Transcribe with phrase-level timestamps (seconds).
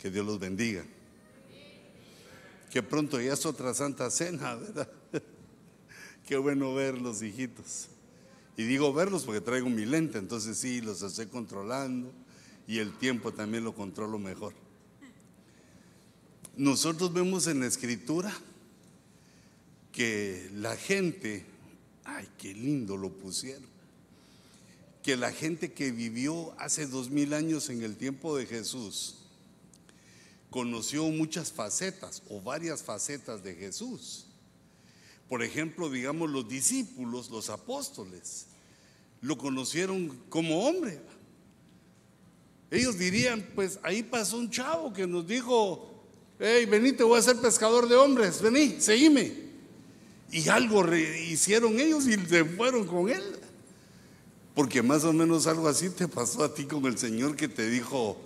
[0.00, 0.84] Que Dios los bendiga.
[2.70, 4.88] Que pronto ya es otra santa cena, ¿verdad?
[6.26, 7.88] Qué bueno verlos, hijitos.
[8.56, 12.12] Y digo verlos porque traigo mi lente, entonces sí, los estoy controlando
[12.66, 14.52] y el tiempo también lo controlo mejor.
[16.56, 18.32] Nosotros vemos en la escritura
[19.92, 21.46] que la gente,
[22.04, 23.66] ay, qué lindo lo pusieron,
[25.02, 29.27] que la gente que vivió hace dos mil años en el tiempo de Jesús
[30.50, 34.26] conoció muchas facetas o varias facetas de Jesús.
[35.28, 38.46] Por ejemplo, digamos los discípulos, los apóstoles,
[39.20, 41.00] lo conocieron como hombre.
[42.70, 45.90] Ellos dirían, pues ahí pasó un chavo que nos dijo,
[46.38, 49.48] hey, vení, te voy a ser pescador de hombres, vení, seguime.
[50.30, 53.22] Y algo hicieron ellos y se fueron con él.
[54.54, 57.68] Porque más o menos algo así te pasó a ti con el Señor que te
[57.68, 58.18] dijo,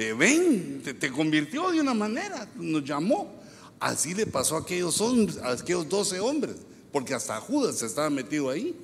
[0.00, 3.38] eh, ven, te, convirtió de una manera, nos llamó.
[3.78, 6.56] Así le pasó a aquellos, hombres, a aquellos 12 hombres,
[6.90, 8.74] porque hasta Judas estaba metido ahí.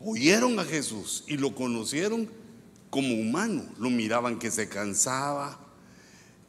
[0.00, 2.30] Oyeron a Jesús y lo conocieron
[2.88, 3.64] como humano.
[3.78, 5.60] Lo miraban que se cansaba,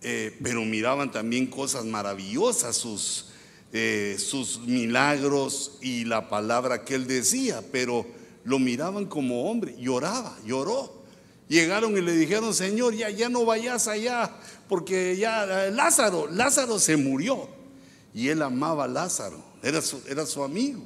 [0.02, 2.86] eh, pero miraban también cosas maravillosas,
[3.74, 8.06] eh, sus milagros y la palabra que él decía, pero
[8.46, 9.76] lo miraban como hombre.
[9.78, 11.03] Lloraba, lloró.
[11.48, 14.32] Llegaron y le dijeron, Señor, ya, ya no vayas allá,
[14.70, 17.50] porque ya eh, Lázaro, Lázaro se murió.
[18.14, 20.84] Y él amaba a Lázaro, era su, era su amigo.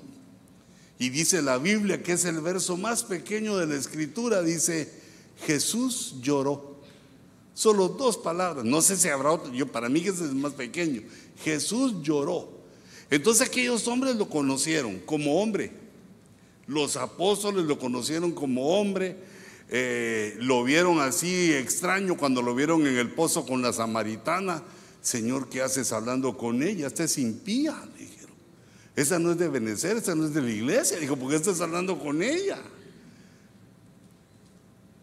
[1.00, 4.92] Y dice la Biblia, que es el verso más pequeño de la escritura, dice,
[5.46, 6.78] Jesús lloró.
[7.54, 10.54] Solo dos palabras, no sé si habrá otro, yo para mí que es el más
[10.54, 11.02] pequeño.
[11.44, 12.50] Jesús lloró.
[13.10, 15.72] Entonces aquellos hombres lo conocieron como hombre.
[16.68, 19.16] Los apóstoles lo conocieron como hombre
[19.70, 24.64] eh, lo vieron así extraño cuando lo vieron en el pozo con la samaritana.
[25.02, 26.88] Señor, ¿qué haces hablando con ella?
[26.88, 28.36] Esta es impía, dijeron.
[28.96, 30.98] Esa no es de Benecer, esa no es de la iglesia.
[31.00, 32.60] Dijo, ¿por qué estás hablando con ella?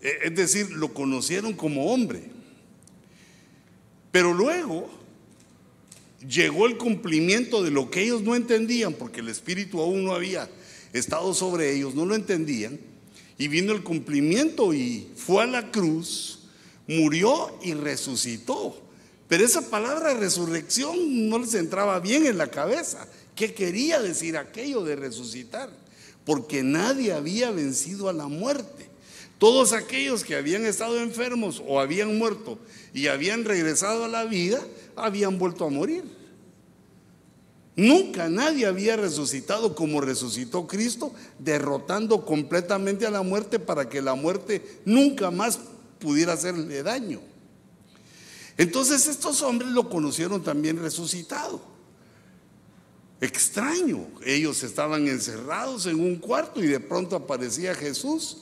[0.01, 2.31] Eh, es decir, lo conocieron como hombre.
[4.11, 4.89] Pero luego
[6.27, 10.49] llegó el cumplimiento de lo que ellos no entendían, porque el Espíritu aún no había
[10.93, 12.94] estado sobre ellos, no lo entendían
[13.39, 16.41] y vino el cumplimiento y fue a la cruz,
[16.87, 18.81] murió y resucitó.
[19.29, 23.09] Pero esa palabra resurrección no les entraba bien en la cabeza.
[23.35, 25.71] ¿Qué quería decir aquello de resucitar?
[26.25, 28.89] Porque nadie había vencido a la muerte.
[29.39, 32.59] Todos aquellos que habían estado enfermos o habían muerto
[32.93, 34.65] y habían regresado a la vida,
[34.95, 36.05] habían vuelto a morir.
[37.77, 44.15] Nunca nadie había resucitado como resucitó Cristo, derrotando completamente a la muerte para que la
[44.15, 45.59] muerte nunca más
[45.99, 47.21] pudiera hacerle daño.
[48.57, 51.61] Entonces estos hombres lo conocieron también resucitado.
[53.21, 58.39] Extraño, ellos estaban encerrados en un cuarto y de pronto aparecía Jesús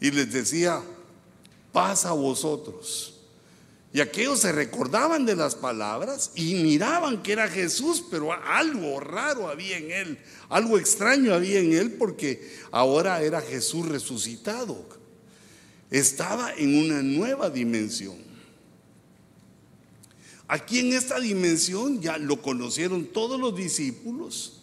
[0.00, 0.82] y les decía,
[1.72, 3.15] pasa a vosotros.
[3.96, 9.48] Y aquellos se recordaban de las palabras y miraban que era Jesús, pero algo raro
[9.48, 10.18] había en él,
[10.50, 14.86] algo extraño había en él porque ahora era Jesús resucitado.
[15.90, 18.18] Estaba en una nueva dimensión.
[20.46, 24.60] Aquí en esta dimensión ya lo conocieron todos los discípulos,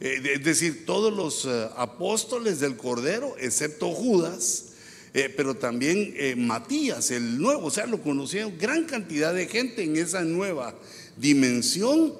[0.00, 4.71] eh, es decir, todos los eh, apóstoles del Cordero, excepto Judas
[5.14, 9.82] eh, pero también eh, Matías, el nuevo, o sea, lo conocieron gran cantidad de gente
[9.82, 10.74] en esa nueva
[11.16, 12.14] dimensión,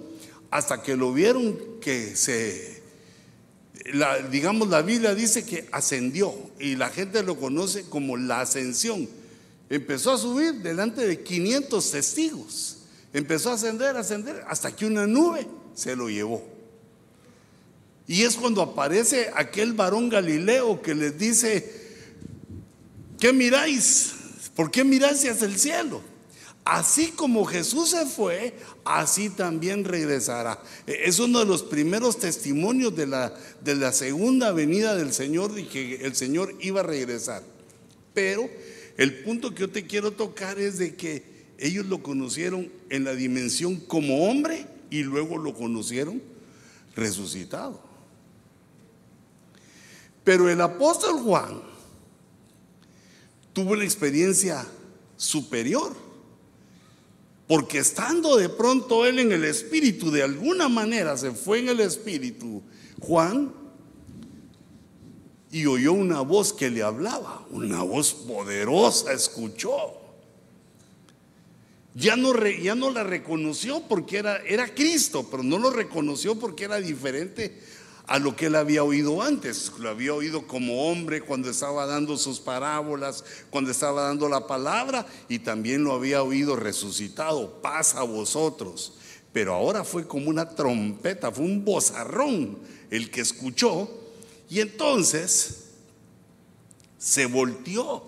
[0.50, 2.82] hasta que lo vieron que se,
[4.30, 9.08] digamos, la Biblia dice que ascendió y la gente lo conoce como la ascensión.
[9.70, 12.76] Empezó a subir delante de 500 testigos,
[13.14, 16.46] empezó a ascender, ascender, hasta que una nube se lo llevó.
[18.06, 21.81] Y es cuando aparece aquel varón Galileo que les dice,
[23.22, 24.14] ¿Qué miráis?
[24.56, 26.00] ¿Por qué miráis hacia el cielo?
[26.64, 28.52] Así como Jesús se fue,
[28.84, 30.60] así también regresará.
[30.88, 33.32] E, es uno de los primeros testimonios de la,
[33.62, 37.44] de la segunda venida del Señor y que el Señor iba a regresar.
[38.12, 38.50] Pero
[38.96, 41.22] el punto que yo te quiero tocar es de que
[41.58, 46.20] ellos lo conocieron en la dimensión como hombre y luego lo conocieron
[46.96, 47.80] resucitado.
[50.24, 51.71] Pero el apóstol Juan
[53.52, 54.66] tuvo una experiencia
[55.16, 55.94] superior.
[57.46, 61.80] Porque estando de pronto él en el espíritu, de alguna manera se fue en el
[61.80, 62.62] espíritu,
[63.00, 63.52] Juan,
[65.50, 69.98] y oyó una voz que le hablaba, una voz poderosa escuchó.
[71.94, 76.64] ya no, ya no la reconoció porque era, era Cristo, pero no lo reconoció porque
[76.64, 77.60] era diferente
[78.12, 79.72] a lo que él había oído antes.
[79.78, 85.06] Lo había oído como hombre cuando estaba dando sus parábolas, cuando estaba dando la palabra,
[85.30, 88.98] y también lo había oído resucitado, paz a vosotros.
[89.32, 92.58] Pero ahora fue como una trompeta, fue un bozarrón
[92.90, 93.88] el que escuchó,
[94.50, 95.68] y entonces
[96.98, 98.04] se volteó,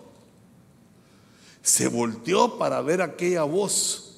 [1.62, 4.13] se volteó para ver aquella voz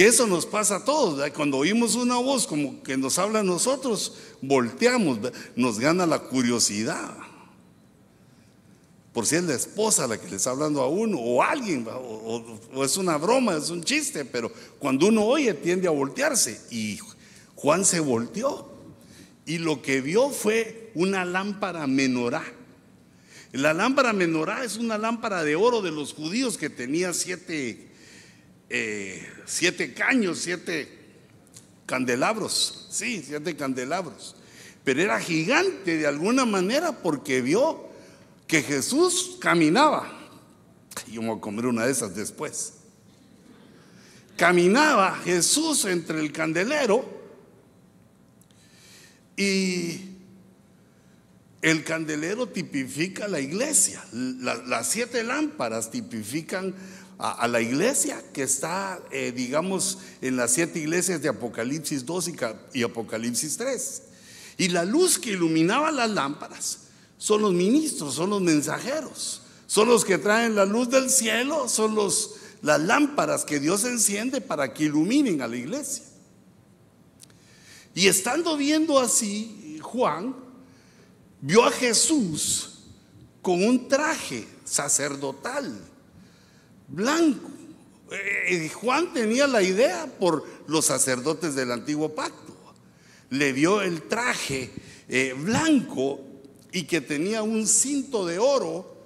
[0.00, 1.30] que eso nos pasa a todos.
[1.32, 5.18] Cuando oímos una voz como que nos habla a nosotros, volteamos,
[5.54, 7.18] nos gana la curiosidad.
[9.12, 12.82] Por si es la esposa la que le está hablando a uno, o alguien, o,
[12.82, 16.58] es una broma, es un chiste, pero cuando uno oye tiende a voltearse.
[16.70, 16.98] Y
[17.54, 18.72] Juan se volteó
[19.44, 22.44] y lo que vio fue una lámpara menorá.
[23.52, 27.89] La lámpara menorá es una lámpara de oro de los judíos que tenía siete
[28.70, 30.88] eh, siete caños, siete
[31.86, 34.36] candelabros, sí, siete candelabros.
[34.84, 37.88] Pero era gigante de alguna manera porque vio
[38.46, 40.16] que Jesús caminaba.
[41.10, 42.74] Yo me voy a comer una de esas después.
[44.36, 47.04] Caminaba Jesús entre el candelero
[49.36, 50.10] y
[51.62, 54.02] el candelero tipifica la iglesia.
[54.12, 56.74] las siete lámparas tipifican
[57.22, 62.30] a, la iglesia que está, eh, digamos, en las siete iglesias de Apocalipsis 2
[62.72, 64.02] y, Apocalipsis 3.
[64.56, 66.78] Y la luz que iluminaba las lámparas
[67.18, 71.94] son los ministros, son los mensajeros, son los que traen la luz del cielo, son
[71.94, 76.04] los, las lámparas que Dios enciende para que iluminen a la iglesia.
[77.94, 80.34] Y estando viendo así, Juan
[81.42, 82.78] vio a Jesús
[83.42, 85.89] con un traje sacerdotal
[86.90, 87.50] blanco.
[88.10, 92.56] Eh, Juan tenía la idea por los sacerdotes del antiguo pacto.
[93.30, 94.70] Le vio el traje
[95.08, 96.20] eh, blanco
[96.72, 98.96] y que tenía un cinto de oro,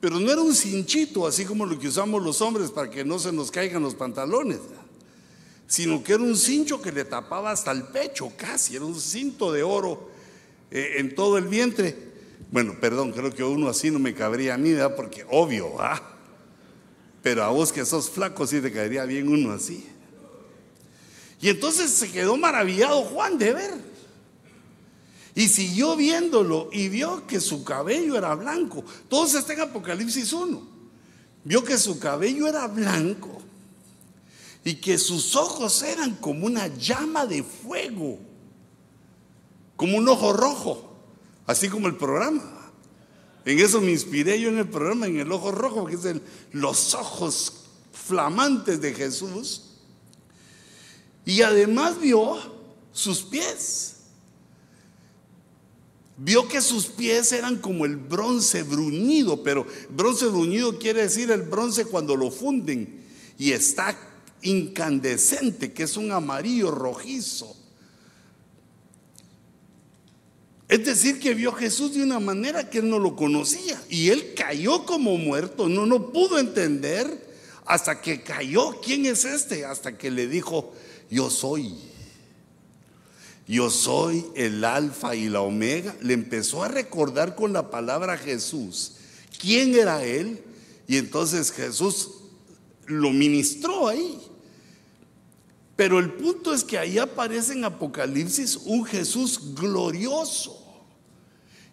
[0.00, 3.18] pero no era un cinchito así como lo que usamos los hombres para que no
[3.18, 4.60] se nos caigan los pantalones,
[5.66, 9.52] sino que era un cincho que le tapaba hasta el pecho casi, era un cinto
[9.52, 10.10] de oro
[10.70, 12.08] eh, en todo el vientre.
[12.50, 16.17] Bueno, perdón, creo que uno así no me cabría a mí, porque obvio, ¿ah?
[17.22, 19.86] Pero a vos que sos flaco sí te caería bien uno así.
[21.40, 23.74] Y entonces se quedó maravillado Juan de ver.
[25.34, 28.84] Y siguió viéndolo y vio que su cabello era blanco.
[29.08, 30.78] Todo está en Apocalipsis 1.
[31.44, 33.40] Vio que su cabello era blanco
[34.64, 38.18] y que sus ojos eran como una llama de fuego,
[39.76, 40.96] como un ojo rojo,
[41.46, 42.57] así como el programa.
[43.48, 46.20] En eso me inspiré yo en el programa, en el ojo rojo, que es el,
[46.52, 47.54] los ojos
[47.92, 49.62] flamantes de Jesús.
[51.24, 52.36] Y además vio
[52.92, 53.94] sus pies.
[56.18, 61.40] Vio que sus pies eran como el bronce bruñido, pero bronce bruñido quiere decir el
[61.40, 63.02] bronce cuando lo funden
[63.38, 63.98] y está
[64.42, 67.56] incandescente, que es un amarillo rojizo.
[70.68, 73.82] Es decir, que vio a Jesús de una manera que él no lo conocía.
[73.88, 77.26] Y él cayó como muerto, no, no pudo entender
[77.64, 78.78] hasta que cayó.
[78.80, 79.64] ¿Quién es este?
[79.64, 80.74] Hasta que le dijo,
[81.10, 81.74] yo soy.
[83.46, 85.96] Yo soy el alfa y la omega.
[86.02, 88.92] Le empezó a recordar con la palabra Jesús.
[89.40, 90.42] ¿Quién era él?
[90.86, 92.10] Y entonces Jesús
[92.84, 94.18] lo ministró ahí.
[95.78, 100.60] Pero el punto es que ahí aparece en Apocalipsis un Jesús glorioso.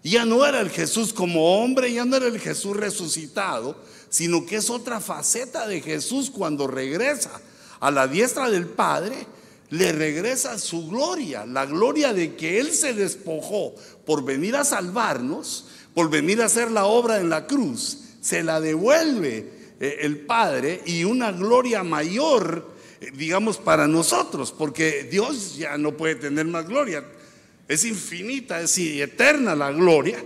[0.03, 3.75] Ya no era el Jesús como hombre, ya no era el Jesús resucitado,
[4.09, 7.31] sino que es otra faceta de Jesús cuando regresa
[7.79, 9.25] a la diestra del Padre,
[9.71, 13.73] le regresa su gloria, la gloria de que Él se despojó
[14.05, 18.61] por venir a salvarnos, por venir a hacer la obra en la cruz, se la
[18.61, 22.74] devuelve eh, el Padre y una gloria mayor,
[23.13, 27.03] digamos, para nosotros, porque Dios ya no puede tener más gloria,
[27.67, 30.23] es infinita, es eterna la gloria,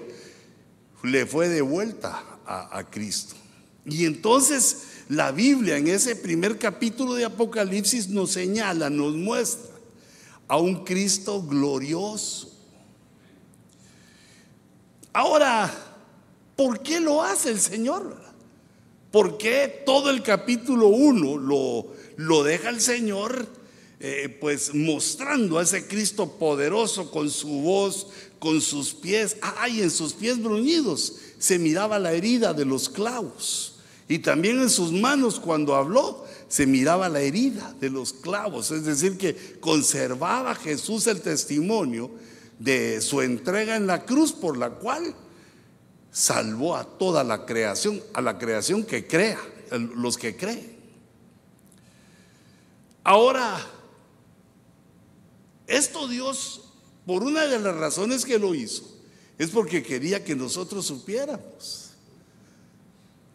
[1.04, 3.36] le fue devuelta a, Cristo.
[3.86, 9.76] Y entonces la Biblia en ese primer capítulo de Apocalipsis nos señala, nos muestra
[10.48, 12.52] a un Cristo glorioso.
[15.14, 15.72] Ahora,
[16.56, 18.18] ¿por qué lo hace el Señor?
[19.12, 21.88] ¿Por qué todo el capítulo 1 lo,
[22.20, 23.48] lo deja el Señor
[24.02, 28.08] eh, pues mostrando a ese Cristo poderoso con su voz,
[28.40, 29.38] con sus pies.
[29.42, 33.76] Ay, en sus pies bruñidos se miraba la herida de los clavos.
[34.10, 38.84] Y también en sus manos cuando habló se miraba la herida de los clavos, es
[38.84, 42.12] decir, que conservaba Jesús el testimonio
[42.58, 45.16] de su entrega en la cruz por la cual
[46.12, 49.40] salvó a toda la creación, a la creación que crea,
[49.96, 50.79] los que creen.
[53.10, 53.60] Ahora,
[55.66, 56.62] esto Dios,
[57.08, 58.84] por una de las razones que lo hizo,
[59.40, 61.90] es porque quería que nosotros supiéramos.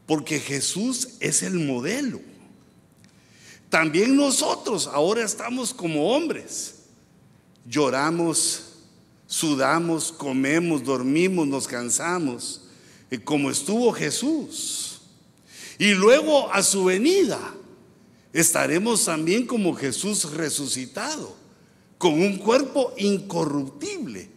[0.07, 2.21] Porque Jesús es el modelo.
[3.69, 6.77] También nosotros ahora estamos como hombres.
[7.67, 8.75] Lloramos,
[9.27, 12.69] sudamos, comemos, dormimos, nos cansamos,
[13.11, 15.01] eh, como estuvo Jesús.
[15.81, 17.55] Y luego a su venida
[18.35, 21.35] estaremos también como Jesús resucitado,
[21.97, 24.29] con un cuerpo incorruptible.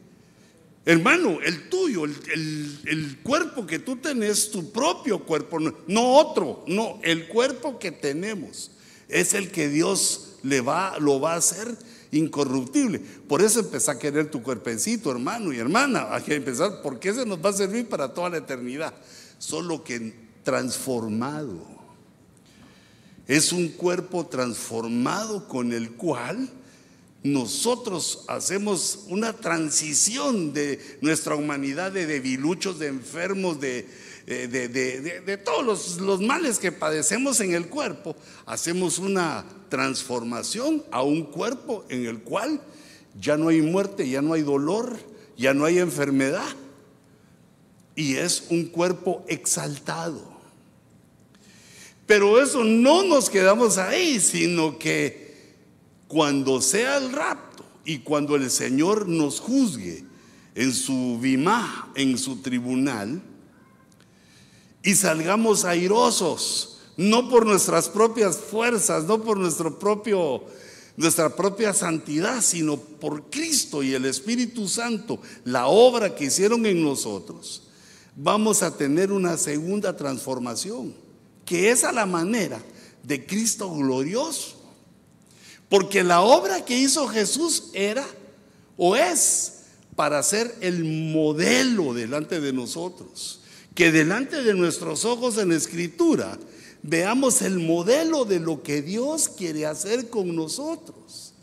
[0.86, 7.28] Hermano, el tuyo, el, cuerpo que tú tenés, tu propio cuerpo, no, otro, no, el
[7.28, 8.72] cuerpo que tenemos
[9.10, 11.76] es el que Dios le va, lo va a hacer
[12.12, 13.00] incorruptible.
[13.00, 16.08] Por eso empezó a querer tu cuerpecito, hermano y hermana.
[16.26, 18.94] Que empezar, porque ese nos va a servir para toda la eternidad.
[19.40, 20.14] Solo que
[20.44, 21.77] transformado.
[23.28, 26.50] Es un cuerpo transformado con el cual
[27.24, 33.88] nosotros hacemos una transición de nuestra humanidad de debiluchos, de enfermos, de,
[34.26, 38.16] de, de, todos los, los, males que padecemos en el cuerpo,
[38.46, 42.62] hacemos una transformación a un cuerpo en el cual
[43.20, 44.98] ya no hay muerte, ya no hay dolor,
[45.38, 46.48] ya no hay enfermedad.
[47.96, 50.37] Y es un cuerpo exaltado.
[52.08, 55.28] Pero eso no nos quedamos ahí, sino que
[56.08, 60.06] cuando sea el rapto y cuando el Señor nos juzgue
[60.56, 63.22] en su bimá, en su tribunal,
[64.82, 70.46] y salgamos airosos, no por nuestras propias fuerzas, no por nuestro propio,
[70.96, 76.82] nuestra propia santidad, sino por Cristo y el Espíritu Santo, la obra que hicieron en
[76.82, 77.64] nosotros,
[78.16, 81.07] vamos a tener una segunda transformación
[81.48, 82.62] que es a la manera
[83.04, 84.58] de Cristo glorioso.
[85.70, 88.06] Porque la obra que hizo Jesús era
[88.76, 89.54] o es
[89.96, 93.40] para ser el modelo delante de nosotros.
[93.74, 96.38] Que delante de nuestros ojos en escritura
[96.84, 101.34] veamos el modelo de lo que Dios quiere hacer con nosotros.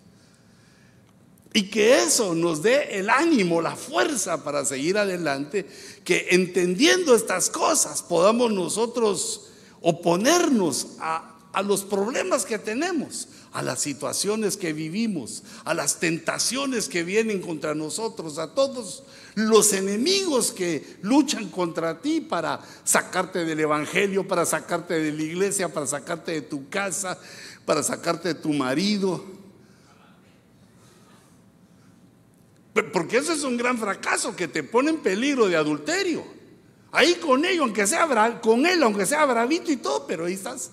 [1.54, 5.66] Y que eso nos dé el ánimo, la fuerza para seguir adelante,
[6.04, 9.52] que entendiendo estas cosas podamos nosotros
[9.84, 11.30] oponernos a,
[11.62, 17.74] los problemas que tenemos, a las situaciones que vivimos, a las tentaciones que vienen contra
[17.74, 19.04] nosotros, a todos
[19.36, 25.72] los enemigos que luchan contra ti para sacarte del Evangelio, para sacarte de la iglesia,
[25.72, 27.18] para sacarte de tu casa,
[27.66, 29.22] para sacarte de tu marido.
[32.92, 36.24] Porque eso es un gran fracaso que te pone en peligro de adulterio.
[36.94, 40.70] Ahí con ellos, aunque sea con él, aunque sea bravito y todo, pero ahí estás.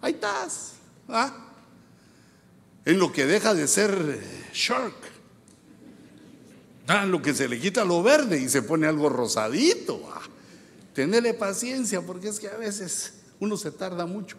[0.00, 0.74] Ahí estás.
[1.08, 1.34] ¿ah?
[2.84, 4.20] En lo que deja de ser
[4.52, 4.94] shark.
[6.86, 10.00] Ah, lo que se le quita lo verde y se pone algo rosadito.
[10.14, 10.22] Ah.
[11.36, 14.36] Paciencia porque es que a veces uno se tarda mucho.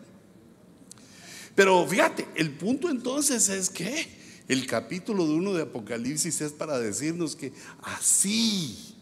[1.54, 4.08] Pero fíjate, el punto entonces es que
[4.48, 7.52] el capítulo de uno de Apocalipsis es para decirnos que
[7.82, 8.96] así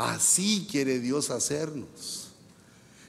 [0.00, 2.30] Así quiere Dios hacernos.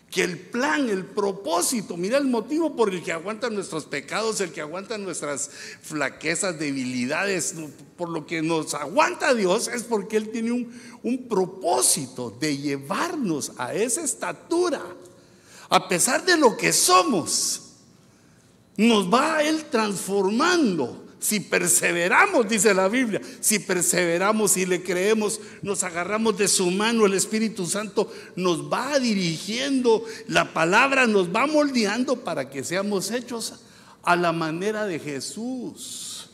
[0.09, 4.51] Que el plan, el propósito, mira el motivo por el que aguantan nuestros pecados, el
[4.51, 5.49] que aguanta nuestras
[5.81, 7.55] flaquezas, debilidades,
[7.95, 13.53] por lo que nos aguanta Dios, es porque Él tiene un, un propósito de llevarnos
[13.55, 14.81] a esa estatura.
[15.69, 17.61] A pesar de lo que somos,
[18.75, 25.83] nos va Él transformando si perseveramos, dice la Biblia, si perseveramos y le creemos, nos
[25.83, 32.23] agarramos de su mano, el Espíritu Santo nos va dirigiendo, la palabra nos va moldeando
[32.23, 33.53] para que seamos hechos
[34.01, 36.31] a la manera de Jesús.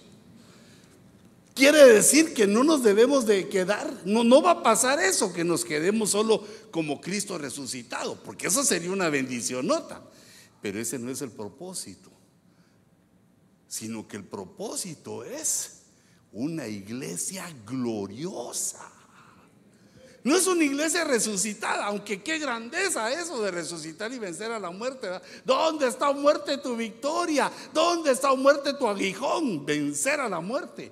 [1.53, 5.43] Quiere decir que no nos debemos de quedar, no, no va a pasar eso, que
[5.43, 10.01] nos quedemos solo como Cristo resucitado, porque eso sería una bendición nota,
[10.61, 12.16] pero ese no es el propósito
[13.67, 15.83] sino que el propósito es
[16.31, 18.91] una iglesia gloriosa.
[20.23, 24.71] No es una iglesia resucitada, aunque qué grandeza eso de resucitar y vencer a la
[24.71, 25.07] muerte.
[25.45, 27.49] ¿Dónde está muerte tu victoria?
[27.73, 29.65] ¿Dónde está muerte tu aguijón?
[29.65, 30.91] Vencer a la muerte.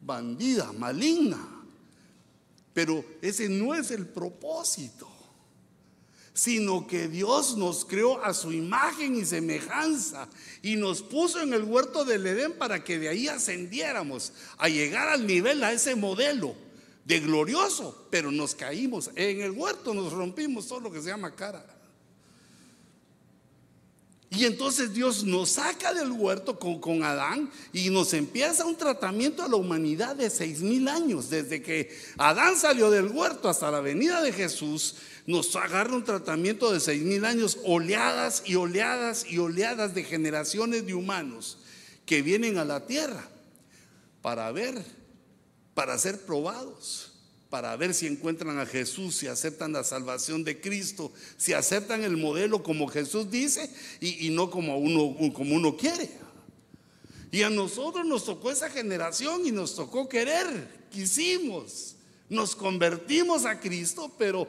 [0.00, 1.38] Bandida, maligna.
[2.72, 5.13] Pero ese no es el propósito
[6.34, 10.28] sino que Dios nos creó a su imagen y semejanza
[10.62, 15.08] y nos puso en el huerto del Edén para que de ahí ascendiéramos a llegar
[15.08, 16.56] al nivel, a ese modelo
[17.04, 19.10] de glorioso, pero nos caímos.
[19.14, 21.64] En el huerto nos rompimos todo lo que se llama cara.
[24.30, 29.44] Y entonces Dios nos saca del huerto con, con, Adán y nos empieza un tratamiento
[29.44, 31.30] a la humanidad de seis mil años.
[31.30, 34.96] Desde que Adán salió del huerto hasta la venida de Jesús,
[35.26, 40.86] nos agarra un tratamiento de seis mil años, oleadas y oleadas y oleadas de generaciones
[40.86, 41.58] de humanos
[42.04, 43.28] que vienen a la tierra
[44.20, 44.82] para ver,
[45.74, 47.12] para ser probados,
[47.48, 52.16] para ver si encuentran a Jesús, si aceptan la salvación de Cristo, si aceptan el
[52.16, 56.10] modelo como Jesús dice y, no como uno, como uno quiere.
[57.30, 61.96] Y a nosotros nos tocó esa generación y nos tocó querer, quisimos,
[62.28, 64.48] nos convertimos a Cristo, pero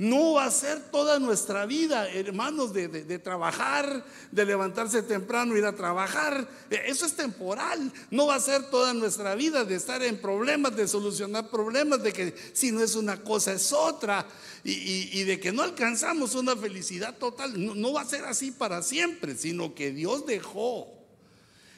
[0.00, 4.02] no va a ser toda nuestra vida, hermanos, de, trabajar,
[4.32, 6.48] de levantarse temprano, ir a trabajar.
[6.70, 7.92] E, eso es temporal.
[8.10, 12.14] No va a ser toda nuestra vida de estar en problemas, de solucionar problemas, de
[12.14, 14.26] que si no es una cosa es otra,
[14.64, 17.52] y, de que no alcanzamos una felicidad total.
[17.78, 20.88] No va a ser así para siempre, sino que Dios dejó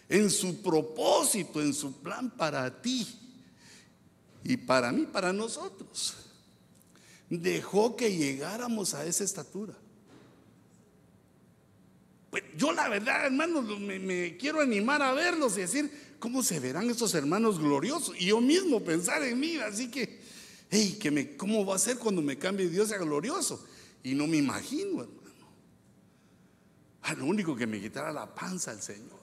[0.09, 3.05] en su propósito, en su plan para ti
[4.45, 6.15] y para mí, para nosotros
[7.39, 9.75] dejó que llegáramos a esa estatura.
[12.31, 16.91] Pues yo la verdad, hermanos, me, quiero animar a verlos y decir, ¿cómo se verán
[16.91, 18.15] estos hermanos gloriosos?
[18.19, 20.21] Y yo mismo pensar en mí, así que,
[20.71, 23.65] hey, que me, ¿cómo va a ser cuando me cambie Dios a glorioso?
[24.03, 25.53] Y no me imagino, hermano.
[27.03, 29.22] Ah, lo único que me quitara la panza el Señor.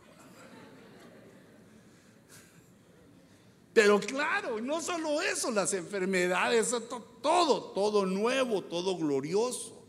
[3.82, 6.76] Pero claro, no solo eso, las enfermedades,
[7.22, 9.88] todo, todo nuevo, todo glorioso,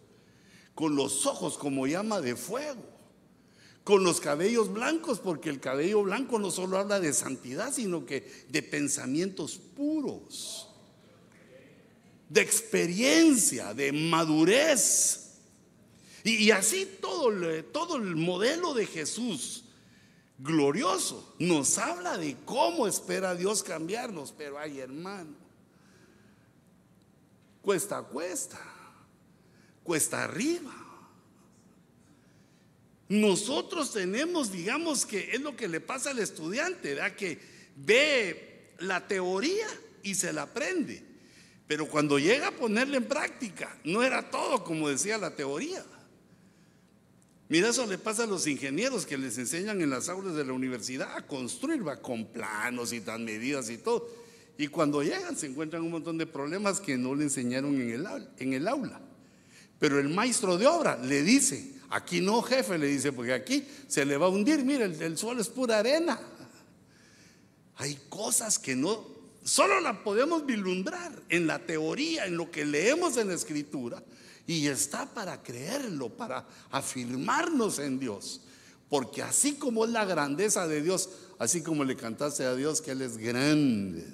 [0.77, 2.85] con los ojos como llama de fuego,
[3.83, 8.45] con los cabellos blancos, porque el cabello blanco no solo habla de santidad, sino que
[8.49, 10.69] de pensamientos puros,
[12.29, 15.33] de experiencia, de madurez.
[16.23, 17.33] Y, así todo,
[17.73, 19.65] todo el modelo de Jesús
[20.43, 21.35] glorioso.
[21.39, 25.35] Nos habla de cómo espera Dios cambiarnos, pero ay hermano,
[27.63, 28.61] cuesta, cuesta,
[29.83, 30.75] cuesta arriba.
[33.09, 37.17] Nosotros tenemos, digamos que es lo que le pasa al estudiante, ¿verdad?
[37.17, 37.41] que
[37.77, 39.67] ve la teoría
[40.03, 41.03] y se la aprende,
[41.67, 45.85] pero cuando llega a ponerla en práctica, no era todo como decía la teoría.
[47.51, 50.53] Mira, eso le pasa a los ingenieros que les enseñan en las aulas de la
[50.53, 54.09] universidad a construir, va con planos y tan medidas y todo.
[54.57, 58.07] Y cuando llegan se encuentran un montón de problemas que no le enseñaron en el,
[58.39, 59.01] en el aula.
[59.81, 64.05] Pero el maestro de obra le dice, aquí no jefe, le dice, porque aquí se
[64.05, 66.21] le va a hundir, mira, el, el suelo es pura arena.
[67.79, 69.05] Hay cosas que no,
[69.43, 74.01] solo la podemos vislumbrar en la teoría, en lo que leemos en la escritura,
[74.51, 78.41] y está para creerlo, para afirmarnos en Dios.
[78.89, 81.09] Porque así como es la grandeza de Dios,
[81.39, 84.05] así como le cantaste a Dios que Él es grande,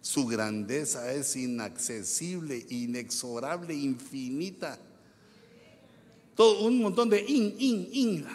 [0.00, 4.78] su grandeza es inaccesible, inexorable, infinita.
[6.34, 8.26] Todo un montón de in, in, in.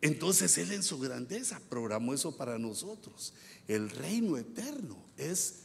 [0.00, 3.34] Entonces Él en su grandeza programó eso para nosotros.
[3.66, 5.62] El reino eterno es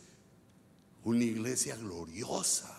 [1.04, 2.75] una iglesia gloriosa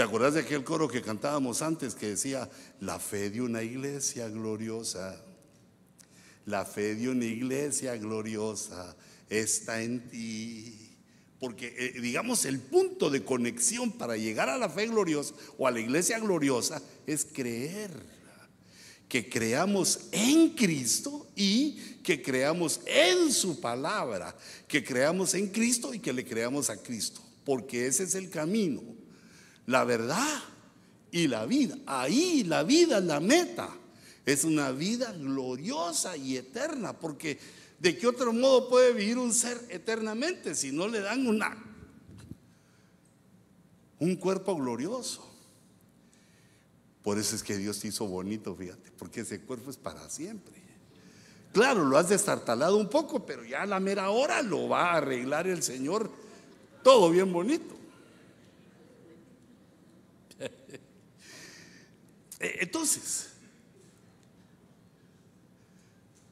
[0.00, 2.48] ¿Te acuerdas de aquel coro que cantábamos antes que decía,
[2.80, 5.22] la fe de una iglesia gloriosa,
[6.46, 8.96] la fe de una iglesia gloriosa
[9.28, 10.96] está en ti?
[11.38, 15.70] Porque eh, digamos el punto de conexión para llegar a la fe gloriosa o a
[15.70, 17.90] la iglesia gloriosa es creer.
[19.06, 24.34] Que creamos en Cristo y que creamos en su palabra.
[24.66, 27.20] Que creamos en Cristo y que le creamos a Cristo.
[27.44, 28.99] Porque ese es el camino
[29.70, 30.42] la verdad
[31.12, 31.78] y la vida.
[31.86, 33.70] Ahí la vida es la meta.
[34.26, 37.38] Es una vida gloriosa y eterna, porque
[37.78, 41.26] ¿de qué otro modo puede vivir un ser eternamente si no le dan
[43.98, 45.26] un cuerpo glorioso?
[47.02, 50.54] Por eso es que Dios te hizo bonito, fíjate, porque ese cuerpo es para siempre.
[51.52, 54.96] Claro, lo has destartalado un poco, pero ya a la mera hora lo va a
[54.98, 56.10] arreglar el Señor
[56.82, 57.79] todo bien bonito.
[62.40, 63.28] Entonces,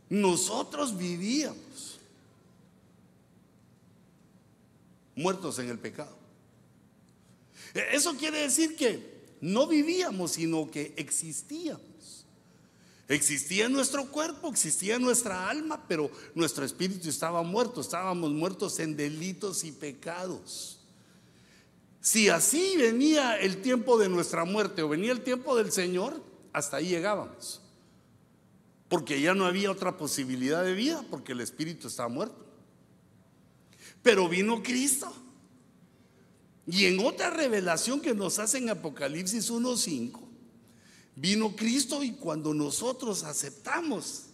[0.09, 2.01] nosotros vivíamos
[5.15, 6.17] muertos en el pecado.
[7.75, 11.83] E, eso quiere decir que no vivíamos, sino que existíamos.
[13.09, 19.65] Existía nuestro cuerpo, existía nuestra alma, pero nuestro espíritu estaba muerto, estábamos muertos en delitos
[19.65, 20.78] y pecados.
[22.01, 26.79] Si así venía el tiempo de nuestra muerte o venía el tiempo del Señor, hasta
[26.79, 27.61] ahí llegábamos.
[28.89, 32.47] Porque ya no había otra posibilidad de vida, porque el espíritu estaba muerto.
[34.03, 35.13] Pero vino Cristo.
[36.67, 40.29] Y en otra revelación que nos hace en Apocalipsis 1.5,
[41.21, 44.27] Vino Cristo y cuando nosotros aceptamos,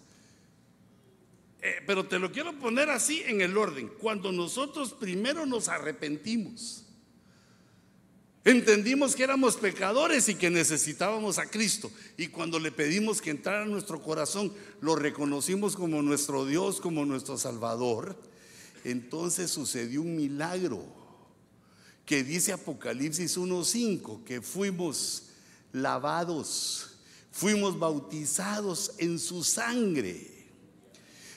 [1.62, 6.83] eh, pero te lo quiero poner así en el orden, cuando nosotros primero nos arrepentimos,
[8.44, 13.64] entendimos que éramos pecadores y que necesitábamos a Cristo, y cuando le pedimos que entrara
[13.64, 18.16] en nuestro corazón, lo reconocimos como nuestro Dios, como nuestro Salvador,
[18.84, 20.84] entonces sucedió un milagro
[22.04, 25.30] que dice Apocalipsis 1.5, que fuimos
[25.72, 26.98] lavados,
[27.32, 30.30] fuimos bautizados en su sangre.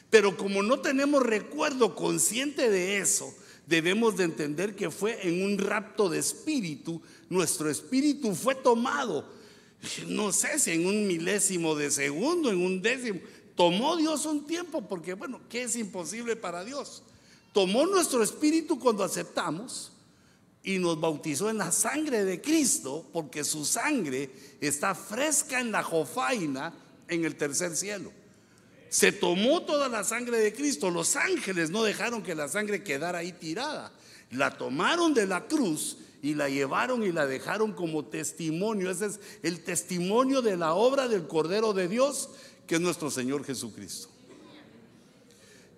[0.09, 3.33] Pero como no tenemos recuerdo consciente de eso,
[3.67, 9.29] debemos de entender que fue en un rapto de espíritu, nuestro espíritu fue tomado,
[10.07, 13.19] no sé si en un milésimo de segundo, en un décimo,
[13.55, 17.03] tomó Dios un tiempo, porque bueno, ¿qué es imposible para Dios?
[17.53, 19.91] Tomó nuestro espíritu cuando aceptamos
[20.63, 24.29] y nos bautizó en la sangre de Cristo, porque su sangre
[24.61, 26.73] está fresca en la jofaina
[27.07, 28.11] en el tercer cielo.
[28.89, 30.89] Se tomó toda la sangre de Cristo.
[30.89, 33.91] Los ángeles no dejaron que la sangre quedara ahí tirada.
[34.31, 38.89] La tomaron de la cruz y la llevaron y la dejaron como testimonio.
[38.89, 42.29] Ese es el testimonio de la obra del Cordero de Dios,
[42.65, 44.09] que es nuestro Señor Jesucristo.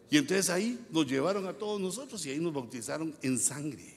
[0.09, 3.93] Y entonces ahí nos llevaron a todos nosotros y ahí nos bautizaron en sangre.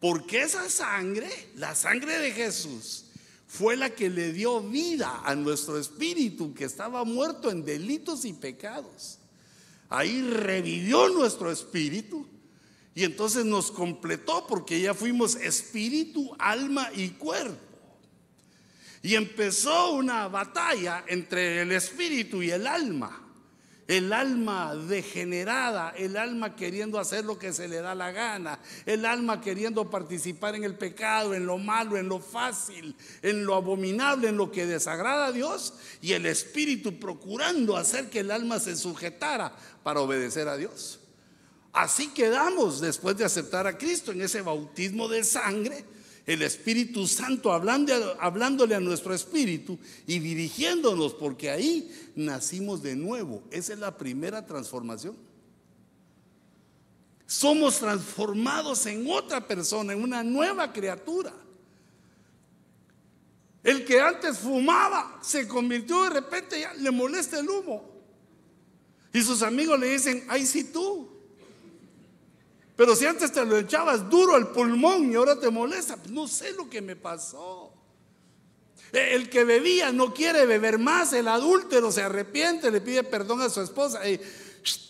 [0.00, 3.05] Porque esa sangre, la sangre de Jesús,
[3.46, 8.32] fue la que le dio vida a nuestro espíritu que estaba muerto en delitos y
[8.32, 9.18] pecados.
[9.88, 12.26] Ahí revivió nuestro espíritu
[12.94, 17.60] y entonces nos completó porque ya fuimos espíritu, alma y cuerpo.
[19.02, 23.25] Y empezó una batalla entre el espíritu y el alma
[23.88, 29.06] el alma degenerada, el alma queriendo hacer lo que se le da la gana, el
[29.06, 34.28] alma queriendo participar en el pecado, en lo malo, en lo fácil, en lo abominable,
[34.28, 38.74] en lo que desagrada a Dios, y el espíritu procurando hacer que el alma se
[38.74, 41.00] sujetara para obedecer a Dios.
[41.72, 45.84] Así quedamos después de aceptar a Cristo en ese bautismo de sangre
[46.26, 53.44] el Espíritu Santo hablando, hablándole a nuestro espíritu y dirigiéndonos, porque ahí nacimos de nuevo.
[53.52, 55.16] Esa es la primera transformación.
[57.26, 61.32] Somos transformados en otra persona, en una nueva criatura.
[63.62, 67.88] El que antes fumaba se convirtió de repente, ya le molesta el humo.
[69.12, 71.15] Y sus amigos le dicen, ay, si tú.
[72.76, 76.28] Pero si antes te lo echabas duro al pulmón y ahora te molesta, pues no
[76.28, 77.72] sé lo que me pasó.
[78.92, 83.40] E, el que bebía no quiere beber más, el adúltero se arrepiente, le pide perdón
[83.40, 84.02] a su esposa.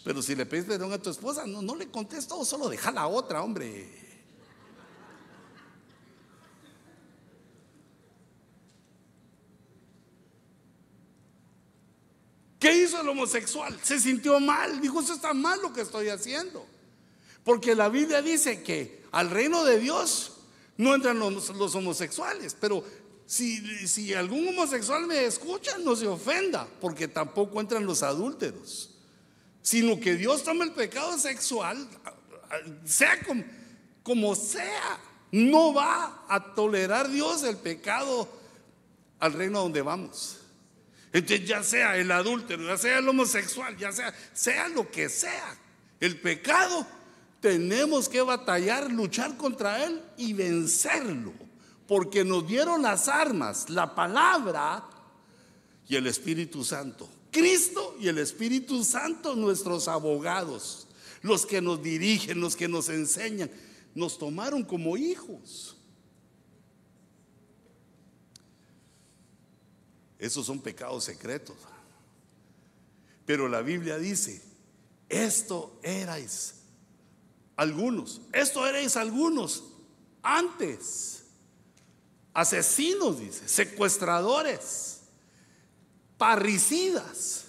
[0.02, 3.06] pero si le pides perdón a tu esposa, no, no le contesto, solo deja la
[3.06, 4.04] otra, hombre.
[12.58, 13.78] ¿Qué hizo el homosexual?
[13.80, 16.66] Se sintió mal, dijo, eso está mal lo que estoy haciendo.
[17.46, 20.32] Porque la Biblia dice que al reino de Dios
[20.78, 22.82] no entran los, homosexuales, pero
[23.24, 28.90] si, algún homosexual me escucha, no se ofenda, porque tampoco entran los adúlteros,
[29.62, 31.88] sino que Dios toma el pecado sexual,
[32.84, 33.44] sea como,
[34.02, 34.98] como sea,
[35.30, 38.28] no va a tolerar Dios el pecado
[39.20, 40.38] al reino donde vamos.
[41.12, 45.56] Entonces ya sea el adúltero, ya sea el homosexual, ya sea, sea lo que sea,
[46.00, 46.84] el pecado
[47.46, 51.32] tenemos que batallar, luchar contra Él y vencerlo,
[51.86, 54.84] porque nos dieron las armas, la palabra
[55.88, 57.08] y el Espíritu Santo.
[57.30, 60.88] Cristo y el Espíritu Santo, nuestros abogados,
[61.22, 63.48] los que nos dirigen, los que nos enseñan,
[63.94, 65.76] nos tomaron como hijos.
[70.18, 71.54] Esos son pecados secretos.
[73.24, 74.42] Pero la Biblia dice,
[75.08, 76.55] esto erais
[77.56, 78.20] algunos.
[78.32, 79.64] Esto erais algunos
[80.22, 81.24] antes.
[82.34, 85.00] Asesinos, dice, secuestradores,
[86.18, 87.44] parricidas.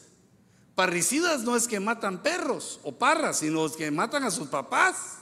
[0.76, 5.18] Parricidas no es que matan perros o parras, sino que matan a sus papás.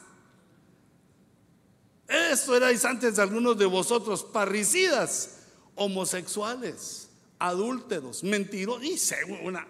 [2.08, 5.40] Esto erais antes de algunos de vosotros, parricidas,
[5.74, 9.00] homosexuales, adúlteros, mentirosos, y
[9.44, 9.66] una,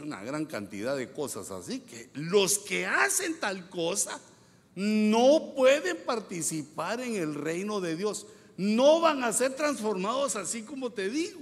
[0.00, 4.20] una gran cantidad de cosas así que los que hacen tal cosa
[4.74, 8.26] no pueden participar en el reino de Dios.
[8.56, 11.40] No van a ser transformados así como te digo,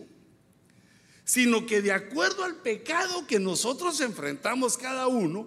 [1.24, 5.46] sino que de acuerdo al pecado que nosotros enfrentamos cada uno,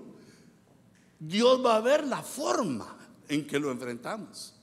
[1.20, 4.54] Dios va a ver la forma en que lo enfrentamos.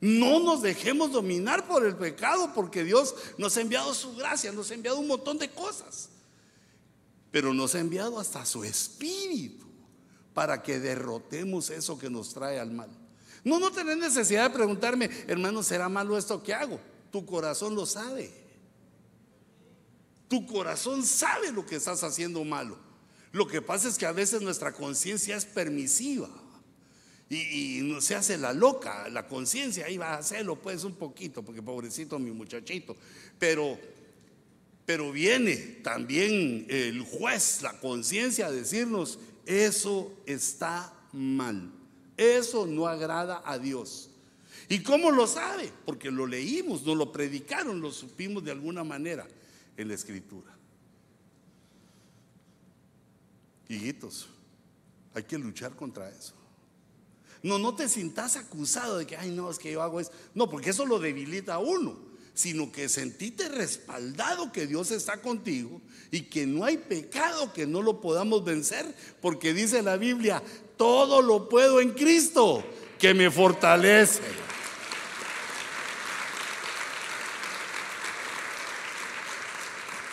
[0.00, 4.70] No nos dejemos dominar por el pecado porque Dios nos ha enviado su gracia, nos
[4.70, 6.10] ha enviado un montón de cosas,
[7.36, 9.66] pero nos ha enviado hasta su espíritu
[10.32, 12.88] para que derrotemos eso que nos trae al mal.
[13.44, 16.80] No, no tenés necesidad de preguntarme, hermano, ¿será malo esto que hago?
[17.12, 18.32] Tu corazón lo sabe.
[20.28, 22.78] Tu corazón sabe lo que estás haciendo malo.
[23.32, 26.30] Lo que pasa es que a veces nuestra conciencia es permisiva
[27.28, 31.60] y, se hace la loca, la conciencia, ahí va a hacerlo pues un poquito, porque
[31.60, 32.96] pobrecito mi muchachito.
[33.38, 33.78] Pero,
[34.86, 41.72] pero viene también el juez, la conciencia a decirnos, eso está mal.
[42.16, 44.10] Eso no agrada a Dios.
[44.68, 45.72] ¿Y cómo lo sabe?
[45.84, 49.26] Porque lo leímos, nos lo predicaron, lo supimos de alguna manera
[49.76, 50.56] en la escritura.
[53.68, 54.28] Hijitos,
[55.14, 56.34] hay que luchar contra eso.
[57.42, 60.12] No, no te sientas acusado de que, ay, no, es que yo hago eso.
[60.34, 62.05] No, porque eso lo debilita a uno
[62.36, 67.80] sino que sentite respaldado que Dios está contigo y que no hay pecado que no
[67.80, 68.86] lo podamos vencer,
[69.22, 70.42] porque dice la Biblia,
[70.76, 72.62] todo lo puedo en Cristo
[72.98, 74.20] que me fortalece.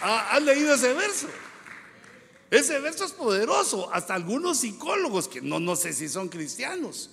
[0.01, 1.27] ¿Has leído ese verso?
[2.49, 3.93] Ese verso es poderoso.
[3.93, 7.09] Hasta algunos psicólogos, que no, no sé si son cristianos,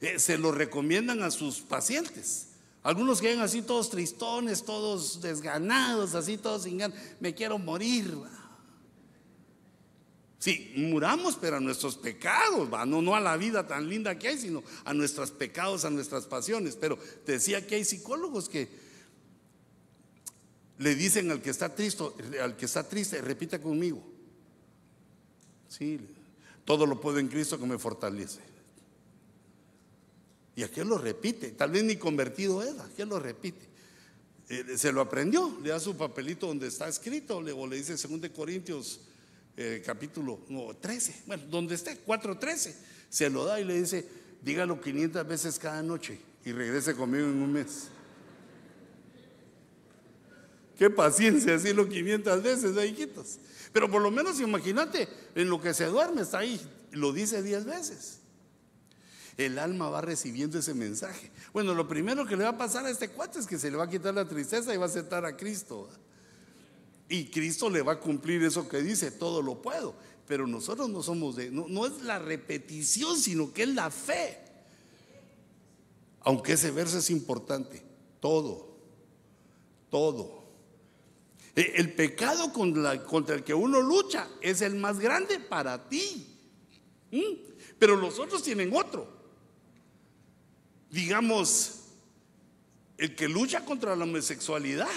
[0.00, 2.51] eh, se lo recomiendan a sus pacientes.
[2.82, 6.98] Algunos que así todos tristones, todos desganados, así todos sin ganas.
[7.20, 8.12] Me quiero morir.
[10.38, 14.38] Sí, muramos, pero a nuestros pecados, No, no a la vida tan linda que hay,
[14.38, 16.74] sino a nuestros pecados, a nuestras pasiones.
[16.74, 18.68] Pero te decía que hay psicólogos que
[20.78, 22.02] le dicen al que está triste,
[22.42, 24.02] al que está triste, repita conmigo.
[25.68, 26.00] Sí,
[26.64, 28.51] todo lo puedo en Cristo que me fortalece.
[30.54, 33.66] Y aquel lo repite, tal vez ni convertido era, aquel lo repite.
[34.48, 38.30] Eh, se lo aprendió, le da su papelito donde está escrito, luego le dice 2
[38.30, 39.00] Corintios
[39.56, 40.40] eh, capítulo
[40.80, 42.74] 13, bueno, donde esté, 4.13,
[43.08, 44.06] se lo da y le dice,
[44.42, 47.88] dígalo 500 veces cada noche y regrese conmigo en un mes.
[50.76, 53.38] Qué paciencia decirlo 500 veces, ¿eh, hijitos.
[53.72, 56.60] Pero por lo menos imagínate, en lo que se duerme está ahí,
[56.90, 58.21] lo dice 10 veces
[59.36, 61.30] el alma va recibiendo ese mensaje.
[61.52, 63.76] Bueno, lo primero que le va a pasar a este cuate es que se le
[63.76, 65.88] va a quitar la tristeza y va a aceptar a Cristo.
[67.08, 69.94] Y Cristo le va a cumplir eso que dice, todo lo puedo.
[70.26, 74.38] Pero nosotros no somos de, no, no es la repetición, sino que es la fe.
[76.20, 77.82] Aunque ese verso es importante,
[78.20, 78.76] todo,
[79.90, 80.42] todo.
[81.56, 82.92] E, el pecado contra,
[83.34, 86.28] el que uno lucha es el más grande para ti.
[87.10, 87.52] ¿Mm?
[87.78, 89.21] Pero los otros tienen otro
[90.92, 91.80] digamos,
[92.98, 94.90] el que lucha contra la homosexualidad.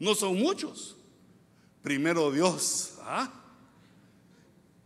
[0.00, 0.96] No son muchos.
[1.82, 2.94] Primero Dios.
[3.02, 3.30] ¿ah?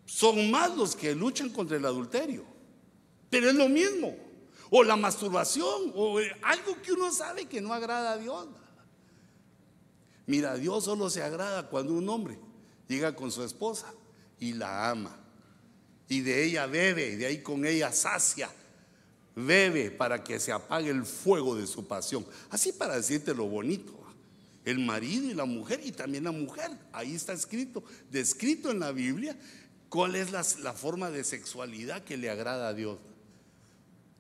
[0.04, 2.44] Son más los que luchan contra el adulterio.
[3.30, 4.14] Pero es lo mismo.
[4.68, 5.92] O la masturbación.
[5.94, 8.48] O algo que uno sabe que no agrada a Dios.
[10.26, 12.38] Mira, Dios solo se agrada cuando un hombre
[12.88, 13.94] llega con su esposa
[14.40, 15.16] y la ama.
[16.08, 18.50] Y de ella bebe, y de ahí con ella sacia
[19.34, 22.26] bebe para que se apague el fuego de su pasión.
[22.50, 23.96] Así para decirte lo bonito.
[24.64, 26.70] El marido y la mujer y también la mujer.
[26.92, 29.36] Ahí está escrito, descrito en la Biblia,
[29.88, 32.98] cuál es la, forma de sexualidad que le agrada a Dios.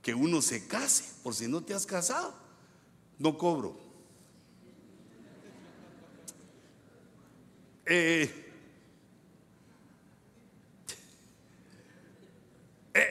[0.02, 2.34] Que uno se case, por si no te has casado,
[3.18, 3.78] no cobro.
[7.84, 8.39] Eh,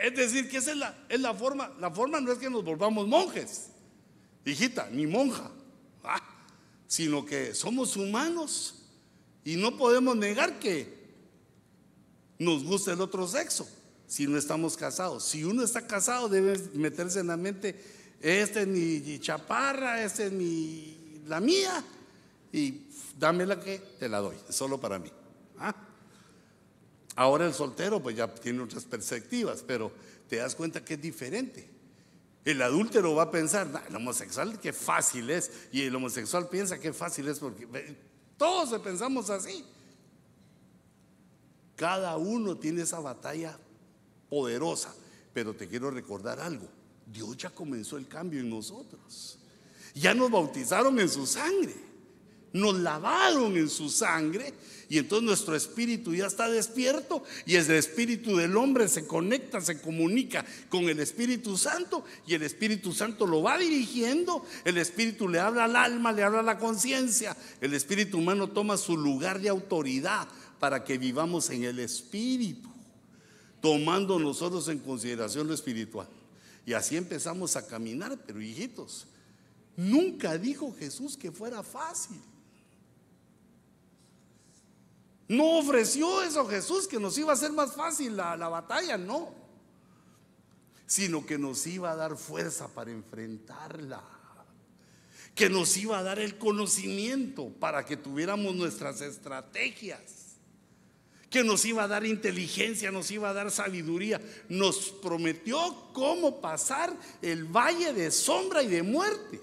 [0.03, 1.71] es decir, que esa es la, es la forma.
[1.79, 3.67] La forma no es que nos volvamos monjes,
[4.45, 5.51] hijita, ni monja,
[6.87, 8.75] sino que somos humanos
[9.43, 10.99] y no podemos negar que
[12.39, 13.67] nos gusta el otro sexo
[14.07, 15.23] si no estamos casados.
[15.23, 17.79] Si uno está casado, debe meterse en la mente:
[18.21, 21.83] este es mi chaparra, este es mi, la mía,
[22.51, 25.11] y dame la que te la doy, solo para mí.
[27.19, 29.91] Ahora el soltero pues ya tiene otras perspectivas, pero
[30.29, 31.69] te das cuenta que es diferente.
[32.45, 35.51] El adúltero va a pensar, el homosexual qué fácil es.
[35.73, 37.97] Y el homosexual piensa que fácil es porque
[38.37, 39.65] todos pensamos así.
[41.75, 43.59] Cada uno tiene esa batalla
[44.29, 44.95] poderosa.
[45.33, 46.69] Pero te quiero recordar algo.
[47.05, 49.37] Dios ya comenzó el cambio en nosotros.
[49.93, 51.88] Ya nos bautizaron en su sangre.
[52.51, 54.53] Nos lavaron en su sangre
[54.89, 59.79] y entonces nuestro espíritu ya está despierto y el espíritu del hombre se conecta, se
[59.79, 64.43] comunica con el Espíritu Santo y el Espíritu Santo lo va dirigiendo.
[64.65, 67.37] El espíritu le habla al alma, le habla a la conciencia.
[67.61, 70.27] El espíritu humano toma su lugar de autoridad
[70.59, 72.69] para que vivamos en el espíritu,
[73.61, 76.07] tomando nosotros en consideración lo espiritual.
[76.65, 79.05] Y así empezamos a caminar, pero hijitos,
[79.77, 82.19] nunca dijo Jesús que fuera fácil.
[85.29, 89.31] No ofreció eso Jesús, que nos iba a hacer más fácil la, batalla, no.
[90.87, 94.01] Sino que nos iba a dar fuerza para enfrentarla.
[95.35, 100.01] Que nos iba a dar el conocimiento para que tuviéramos nuestras estrategias.
[101.29, 104.19] Que nos iba a dar inteligencia, nos iba a dar sabiduría.
[104.49, 109.39] Nos prometió cómo pasar el valle de sombra y de muerte.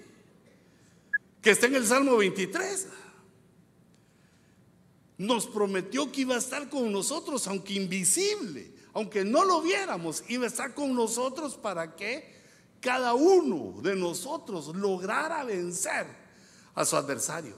[1.40, 2.88] Que está en el Salmo 23
[5.18, 10.44] nos prometió que iba a estar con nosotros, aunque invisible, aunque no lo viéramos, iba
[10.44, 12.36] a estar con nosotros para que
[12.80, 16.06] cada uno de nosotros lograra vencer
[16.74, 17.56] a su adversario.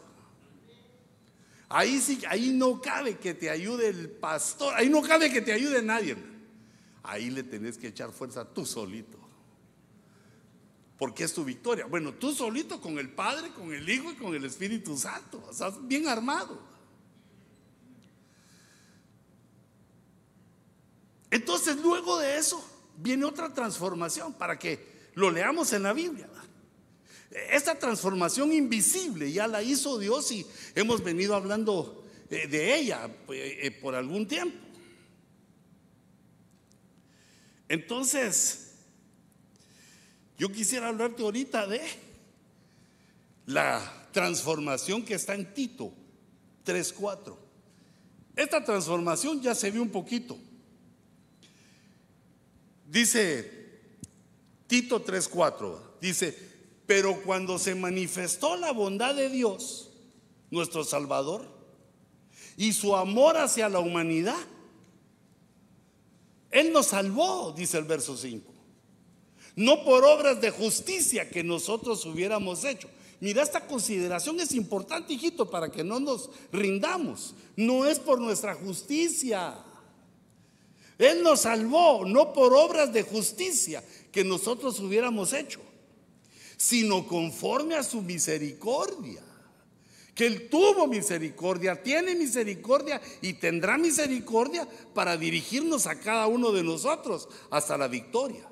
[1.69, 5.53] Ahí sí, ahí no cabe que te ayude el pastor, ahí no cabe que te
[5.53, 6.17] ayude nadie.
[7.03, 9.19] Ahí le tenés que echar fuerza tú solito.
[10.99, 11.87] Porque es tu victoria.
[11.87, 15.47] Bueno, tú solito con el Padre, con el Hijo y con el Espíritu Santo.
[15.51, 16.59] Estás bien armado.
[21.31, 22.65] Entonces luego de eso
[22.97, 26.29] viene otra transformación para que lo leamos en la Biblia.
[27.51, 33.59] Esta transformación invisible ya la hizo Dios y hemos venido hablando eh, de ella eh,
[33.63, 34.57] eh, por algún tiempo.
[37.69, 38.73] Entonces,
[40.39, 41.83] yo quisiera hablarte ahorita de
[43.45, 45.93] la transformación que está en Tito
[46.65, 47.37] 3.4.
[48.37, 50.39] Esta transformación ya se vio un poquito.
[52.89, 53.59] Dice
[54.67, 56.37] Tito 3:4, dice,
[56.87, 59.91] pero cuando se manifestó la bondad de Dios,
[60.51, 61.47] nuestro Salvador,
[62.57, 64.39] y su amor hacia la humanidad,
[66.51, 68.55] Él nos salvó, dice el verso 5.
[69.55, 72.89] No por obras de justicia que nosotros hubiéramos hecho.
[73.21, 77.35] Mira, esta consideración es importante, hijito, para que no nos rindamos.
[77.57, 79.59] No es por nuestra justicia.
[80.99, 85.61] Él nos salvó no por obras de justicia que nosotros hubiéramos hecho,
[86.57, 89.23] sino conforme a su misericordia.
[90.13, 96.65] Que Él tuvo misericordia, tiene misericordia y tendrá misericordia para dirigirnos a cada uno de
[96.65, 98.51] nosotros hasta la victoria.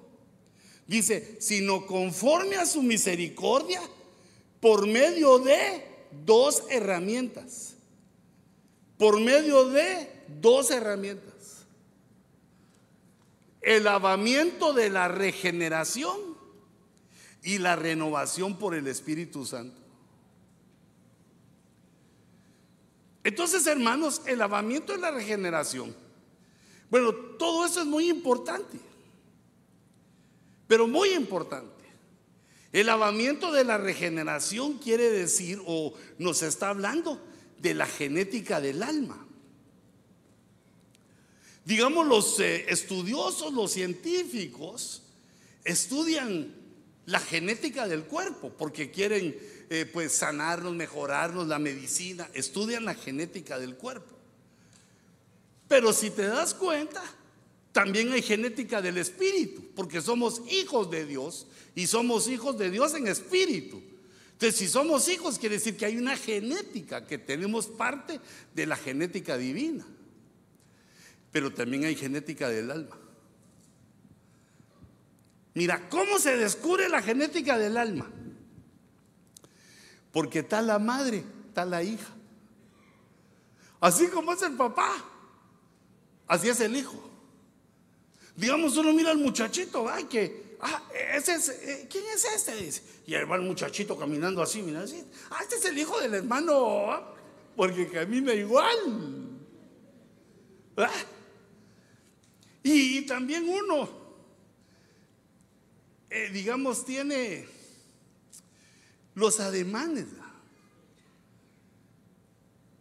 [0.86, 3.82] Dice, sino conforme a su misericordia
[4.60, 5.84] por medio de
[6.24, 7.74] dos herramientas.
[8.96, 10.08] Por medio de
[10.40, 11.35] dos herramientas
[13.66, 16.16] el lavamiento de la regeneración
[17.42, 19.76] y la renovación por el Espíritu Santo.
[23.24, 25.92] Entonces, hermanos, el lavamiento y la regeneración.
[26.90, 28.78] Bueno, todo eso es muy importante.
[30.68, 31.84] Pero muy importante.
[32.70, 37.20] El lavamiento de la regeneración quiere decir o nos está hablando
[37.58, 39.25] de la genética del alma.
[41.66, 45.02] Digamos, los eh, estudiosos, los científicos,
[45.64, 46.54] estudian
[47.06, 49.36] la genética del cuerpo porque quieren
[49.68, 54.16] eh, pues sanarnos, mejorarnos, la medicina, estudian la genética del cuerpo.
[55.66, 57.02] Pero si te das cuenta,
[57.72, 62.94] también hay genética del espíritu, porque somos hijos de Dios y somos hijos de Dios
[62.94, 63.82] en espíritu.
[64.34, 68.20] Entonces, si somos hijos, quiere decir que hay una genética, que tenemos parte
[68.54, 69.84] de la genética divina
[71.32, 72.96] pero también hay genética del alma.
[75.54, 78.10] Mira, ¿cómo se descubre la genética del alma?
[80.12, 82.12] Porque está la madre, está la hija.
[83.80, 84.92] Así como es el papá,
[86.26, 87.10] así es el hijo.
[88.36, 90.82] Digamos, uno mira al muchachito, ay, que, ah,
[91.14, 92.82] ese es, eh, ¿quién es este?
[93.06, 95.02] Y ahí va el muchachito caminando así, mira así.
[95.30, 97.14] Ah, este es el hijo del hermano,
[97.56, 99.38] porque camina igual.
[102.68, 103.88] Y, también uno,
[106.10, 107.46] eh, digamos, tiene
[109.14, 110.06] los ademanes.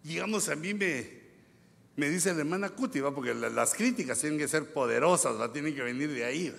[0.01, 1.07] Digamos, a mí me,
[1.97, 5.53] me dice la hermana Cuti, porque las críticas tienen que ser poderosas, ¿va?
[5.53, 6.51] tienen que venir de ahí.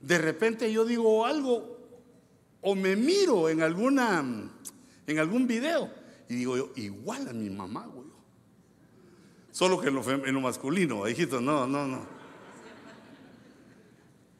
[0.00, 1.78] De repente yo digo algo
[2.62, 4.24] o me miro en, alguna,
[5.06, 5.92] en algún video
[6.30, 8.08] y digo yo, igual a mi mamá, güey.
[9.52, 12.06] Solo que en lo, masculino, hijito, no, no, no.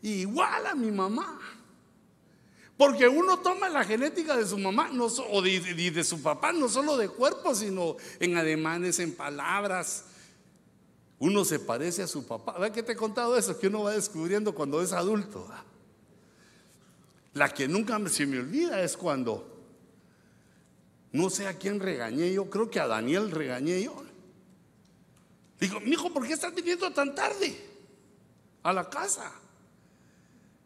[0.02, 1.38] Igual a mi mamá.
[2.76, 6.96] Porque uno toma la genética de su mamá no, o de, su papá, no solo
[6.96, 10.06] de cuerpo, sino en ademanes, en palabras.
[11.18, 12.52] Uno se parece a su papá.
[12.52, 13.58] ¿Verdad que te he contado eso?
[13.58, 15.46] Que uno va descubriendo cuando es adulto.
[17.34, 19.46] La que nunca se me olvida es cuando,
[21.12, 24.09] no sé a quién regañé yo, creo que a Daniel regañé yo.
[25.60, 27.54] Digo, hijo, ¿por qué estás viniendo tan tarde
[28.62, 29.30] a la casa?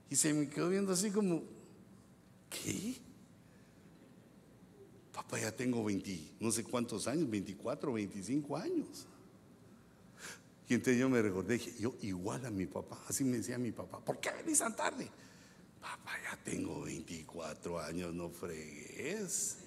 [0.09, 1.43] Y se me quedó viendo así como,
[2.63, 2.95] ¿Qué?
[5.13, 9.07] Papá, ya tengo 20, no sé cuántos años, 24, 25 años.
[10.69, 13.71] Y entonces yo me recordé, dije, yo igual a mi papá, así me decía mi
[13.71, 15.11] papá, ¿por qué venís tan tarde?
[15.81, 19.59] Papá, ya tengo 24 años, no fregues.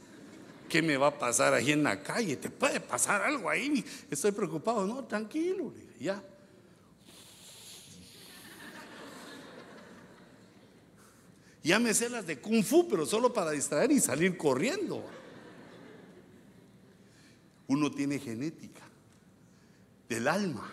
[0.68, 2.36] ¿Qué me va a pasar ahí en la calle?
[2.38, 3.84] ¿Te puede pasar algo ahí?
[4.10, 4.86] Estoy preocupado.
[4.86, 6.22] No, tranquilo, ya.
[11.64, 15.04] Ya me sé las de Kung Fu, pero solo para distraer y salir corriendo.
[17.68, 18.84] Uno tiene genética
[20.08, 20.72] del alma.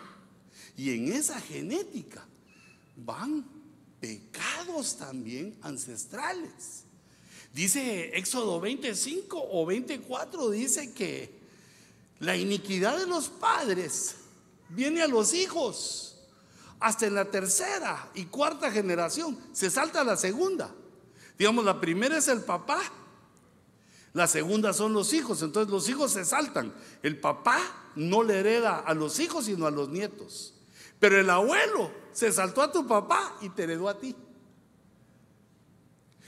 [0.77, 2.25] Y en esa genética
[2.95, 3.45] van
[3.99, 6.84] pecados también ancestrales.
[7.55, 11.33] Dice Éxodo 25 o 24, dice que
[12.19, 14.15] la iniquidad de los padres
[14.67, 16.17] viene a los hijos.
[16.81, 19.39] Hasta en la tercera y cuarta generación.
[19.53, 20.75] Se salta la segunda.
[21.37, 22.81] Digamos, la primera es el papá,
[24.11, 26.73] la segunda son los hijos, entonces los hijos se saltan.
[27.03, 27.61] El papá
[27.95, 30.53] no le hereda a los hijos, sino a los nietos.
[30.99, 34.13] Pero el abuelo se saltó a tu papá y te heredó a ti.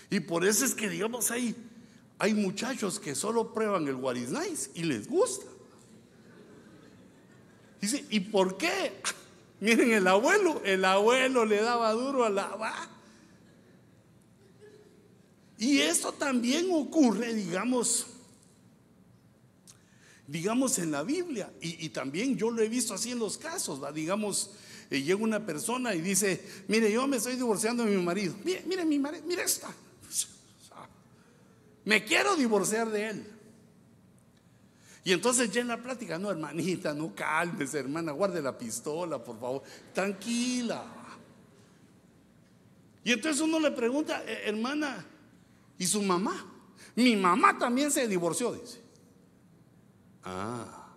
[0.10, 1.56] Y por eso es que, digamos, hay,
[2.18, 5.46] hay muchachos que solo prueban el what y les gusta.
[7.82, 8.94] Dice, ¿y por qué?
[9.60, 12.90] Miren, el abuelo, el abuelo le daba duro a la...
[15.60, 18.06] Y esto también ocurre, digamos,
[20.28, 21.52] digamos en la Biblia.
[21.62, 24.52] Y, también yo lo he visto así en los casos, digamos,
[24.92, 28.36] eh, llega una persona y dice, mire, yo me estoy divorciando de mi marido.
[28.44, 29.74] Mire, mire mi marido, mire esta.
[31.88, 33.28] Me quiero divorciar de él.
[35.04, 39.40] Y entonces ya en la plática, no, hermanita, no calmes, hermana, guarde la pistola, por
[39.40, 39.64] favor,
[39.94, 40.84] tranquila.
[43.04, 45.06] Y entonces uno le pregunta, eh, hermana,
[45.78, 46.46] ¿Y su mamá?
[46.96, 48.82] Mi mamá también se divorció, dice.
[50.24, 50.88] Ah.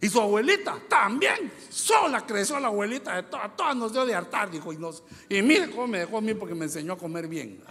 [0.00, 4.50] Y su abuelita también, sola creció la abuelita de todas, todas nos dio de hartar,
[4.50, 4.72] dijo.
[4.72, 7.64] Y, nos, y mire cómo me dejó a mí porque me enseñó a comer bien.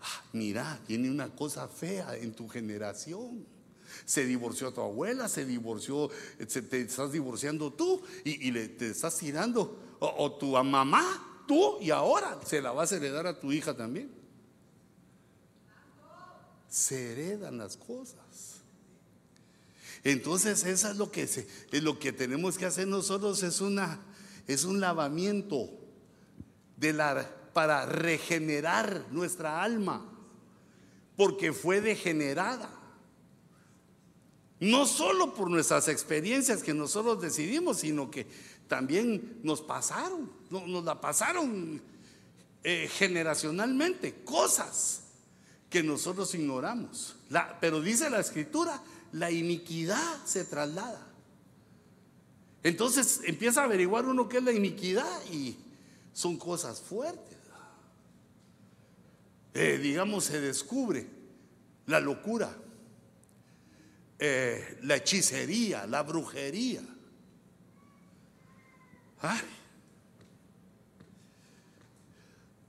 [0.00, 3.46] Ah, mira, tiene una cosa fea en tu generación.
[4.04, 9.96] Se divorció tu abuela, se divorció, te estás divorciando tú y, le, te estás tirando,
[10.00, 13.76] o, o tu mamá tú y ahora se la vas a heredar a tu hija
[13.76, 14.10] también.
[16.68, 18.62] Se heredan las cosas.
[20.04, 24.00] Entonces, eso es lo que, se, es lo que tenemos que hacer nosotros, es, una,
[24.48, 25.70] es un lavamiento
[26.76, 30.11] de la, para regenerar nuestra alma,
[31.22, 32.68] porque fue degenerada.
[34.58, 38.26] No solo por nuestras experiencias que nosotros decidimos, sino que
[38.66, 41.80] también nos pasaron, nos la pasaron
[42.64, 45.02] eh, generacionalmente, cosas
[45.70, 47.14] que nosotros ignoramos.
[47.60, 51.06] pero dice la escritura, la iniquidad se traslada.
[52.64, 55.56] Entonces empieza a averiguar uno qué es la iniquidad y
[56.12, 57.31] son cosas fuertes.
[59.54, 61.06] Eh, digamos, se descubre
[61.86, 62.56] la locura,
[64.18, 66.82] eh, la hechicería, la brujería,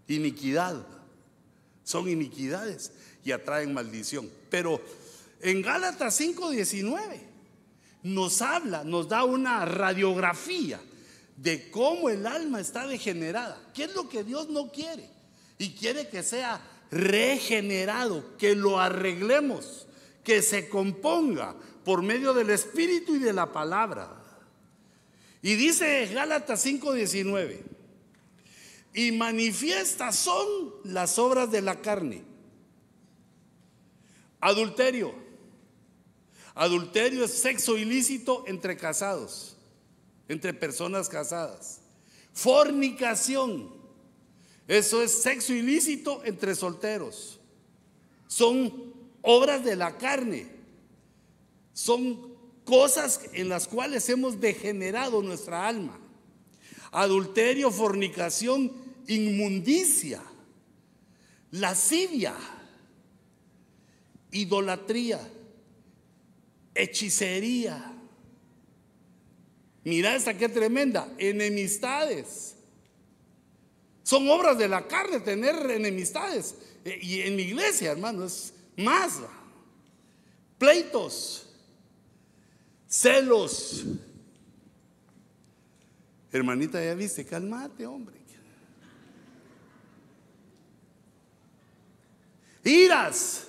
[0.07, 0.85] Iniquidad.
[1.83, 2.91] Son iniquidades
[3.23, 4.29] y atraen maldición.
[4.49, 4.81] Pero
[5.41, 7.21] en Gálatas 5:19
[8.03, 10.79] nos habla, nos da una radiografía
[11.35, 13.59] de cómo el alma está degenerada.
[13.73, 15.09] ¿Qué es lo que Dios no quiere?
[15.57, 16.61] Y quiere que sea
[16.93, 19.87] regenerado, que lo arreglemos,
[20.23, 24.21] que se componga por medio del Espíritu y de la palabra.
[25.41, 27.63] Y dice Gálatas 5:19,
[28.93, 30.47] y manifiestas son
[30.85, 32.23] las obras de la carne.
[34.39, 35.13] Adulterio.
[36.55, 39.57] Adulterio es sexo ilícito entre casados,
[40.27, 41.81] entre personas casadas.
[42.33, 43.82] Fornicación.
[44.67, 47.39] Eso es sexo ilícito entre solteros.
[48.27, 50.47] Son obras de la carne.
[51.73, 52.33] Son
[52.63, 55.99] cosas en las cuales hemos degenerado nuestra alma.
[56.91, 58.71] Adulterio, fornicación,
[59.07, 60.21] inmundicia,
[61.51, 62.35] lascivia,
[64.31, 65.19] idolatría,
[66.75, 67.93] hechicería.
[69.83, 72.52] Mira esta qué tremenda, enemistades.
[74.03, 76.55] Son obras de la carne tener enemistades.
[76.83, 79.19] Eh, y en mi iglesia, hermano, es más.
[80.57, 81.47] Pleitos,
[82.87, 83.85] celos.
[86.31, 88.23] Hermanita, ya viste, calmate, hombre.
[92.63, 93.47] Iras.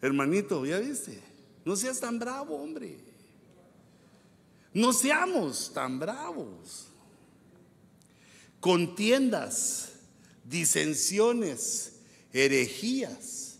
[0.00, 1.22] Hermanito, ya viste.
[1.64, 2.98] No seas tan bravo, hombre.
[4.74, 6.91] No seamos tan bravos.
[8.62, 9.94] Contiendas,
[10.44, 11.94] disensiones,
[12.32, 13.56] herejías.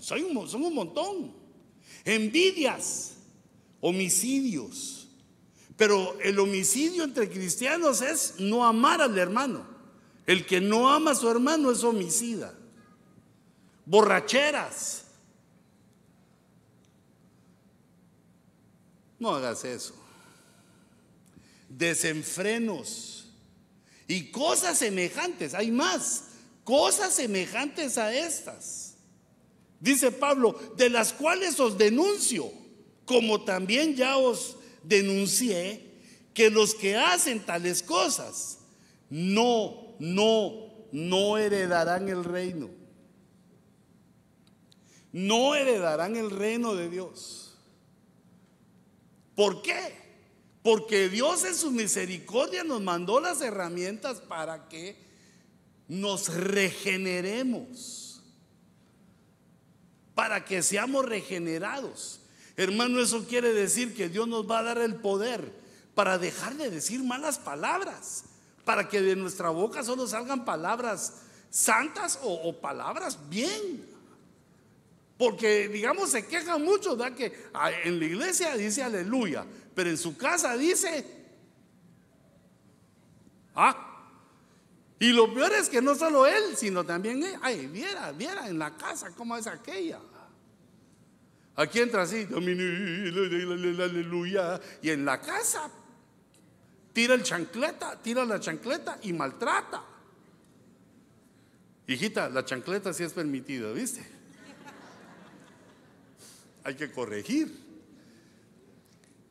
[0.00, 1.34] Son un, montón.
[2.02, 3.16] Envidias,
[3.82, 5.06] homicidios.
[5.76, 9.66] Pero el homicidio entre cristianos es no amar al hermano.
[10.26, 12.54] El que no ama a su hermano es homicida.
[13.84, 15.04] Borracheras.
[19.18, 19.94] No hagas eso.
[21.68, 23.17] Desenfrenos.
[24.08, 25.54] Y cosas semejantes.
[25.54, 26.24] Hay más.
[26.64, 28.94] Cosas semejantes a estas.
[29.78, 32.50] Dice Pablo, de las cuales os denuncio
[33.04, 35.88] como también ya os denuncié
[36.34, 38.58] que los que hacen tales cosas
[39.08, 42.70] no, no, no heredarán el reino.
[45.12, 47.56] No heredarán el reino de Dios.
[49.34, 50.07] ¿Por qué?
[50.68, 54.98] Porque Dios en su misericordia nos mandó las herramientas para que
[55.88, 58.22] nos regeneremos,
[60.14, 62.20] para que seamos regenerados.
[62.54, 65.54] Hermano, eso quiere decir que Dios nos va a dar el poder
[65.94, 68.24] para dejar de decir malas palabras,
[68.66, 73.86] para que de nuestra boca solo salgan palabras santas o, palabras bien.
[75.16, 77.16] Porque, digamos, se quejan mucho, ¿verdad?
[77.16, 77.32] Que
[77.84, 79.46] en la iglesia dice aleluya,
[79.78, 81.06] pero en su casa dice,
[83.54, 84.10] ah,
[84.98, 88.58] y lo peor es que no solo él, sino también él, ay, viera, viera en
[88.58, 90.00] la casa cómo es aquella.
[91.54, 92.26] Aquí entra así,
[93.80, 94.60] aleluya.
[94.82, 95.70] Y en la casa
[96.92, 99.84] tira el chancleta, tira la chancleta y maltrata.
[101.86, 104.04] Hijita, la chancleta sí es permitida, ¿viste?
[106.64, 107.67] Hay que corregir.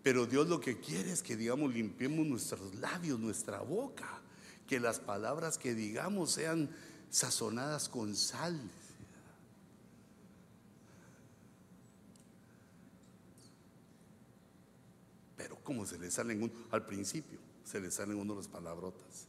[0.08, 4.22] Pero Dios lo que quiere es que, digamos, limpiemos nuestros labios, nuestra boca.
[4.66, 6.70] Que las palabras que digamos sean
[7.10, 8.58] sazonadas con sal.
[15.62, 19.28] como se le salen uno, al principio, se le salen uno las palabrotas.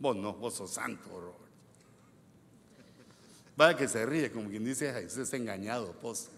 [0.00, 1.52] Vos no, vos sos santo, Robert.
[3.56, 6.28] Vaya que se ríe, como quien dice, usted está engañado, pues.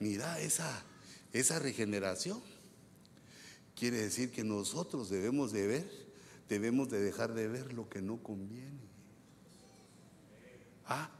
[0.00, 0.82] Mira esa,
[1.32, 2.40] esa regeneración.
[3.76, 5.90] Quiere decir que nosotros debemos de ver,
[6.48, 8.80] debemos de dejar de ver lo que no conviene.
[10.86, 11.10] Ah,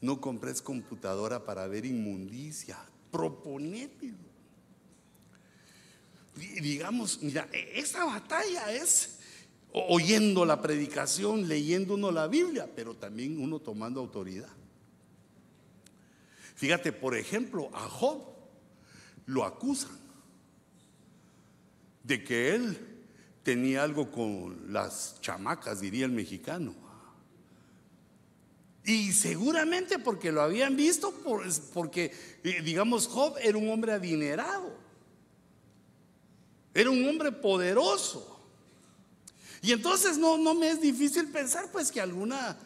[0.00, 2.78] no compres computadora para ver inmundicia.
[3.10, 4.12] Proponete.
[6.34, 9.18] Digamos, mira, e-, esta batalla es
[9.72, 14.48] oyendo la predicación, leyendo uno la Biblia, pero también uno tomando autoridad.
[16.64, 18.24] Fíjate, por ejemplo, a Job
[19.26, 19.98] lo acusan
[22.02, 23.04] de que él
[23.42, 26.74] tenía algo con las chamacas, diría el mexicano.
[28.82, 31.12] Y seguramente porque lo habían visto,
[31.74, 32.10] porque,
[32.42, 34.74] eh, digamos, Job era un hombre adinerado.
[36.72, 38.42] Era un hombre poderoso.
[39.60, 42.56] Y entonces no, no me es difícil pensar pues que alguna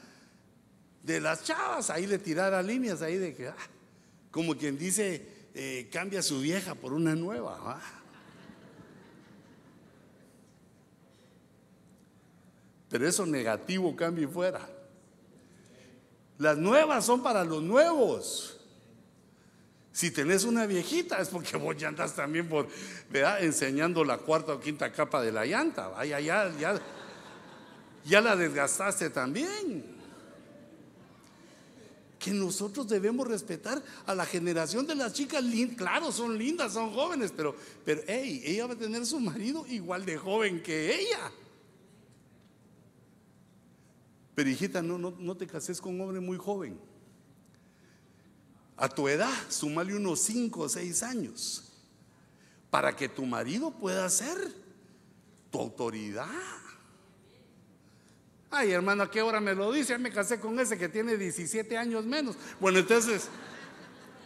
[1.03, 3.57] de las chavas ahí le tirara líneas ahí de que, ah,
[4.39, 7.83] como quien dice, eh, cambia su vieja por una nueva.
[12.89, 14.71] Pero eso negativo cambia fuera.
[16.39, 18.61] Las nuevas son para los nuevos.
[19.91, 22.69] Si tenés una viejita es porque vos ya andás también por,
[23.11, 23.43] ¿verdad?
[23.43, 25.89] enseñando la cuarta o quinta capa de la llanta.
[25.89, 26.81] Vaya, ya, ya,
[28.05, 29.98] ya la desgastaste también
[32.33, 35.45] nosotros debemos respetar a la generación de las chicas.
[35.77, 37.55] Claro, son lindas, son jóvenes, pero,
[37.85, 41.31] pero hey, ella va a tener su marido igual de joven que ella.
[44.35, 46.79] Pero hijita, no, no, no te cases con un hombre muy joven.
[48.77, 51.65] A tu edad, sumale unos 5 o 6 años
[52.71, 54.37] para que tu marido pueda ser
[55.51, 56.29] tu autoridad.
[58.51, 59.91] Ay, hermano, ¿a qué hora me lo dice?
[59.91, 62.37] Ya me casé con ese que tiene 17 años menos.
[62.59, 63.29] Bueno, entonces,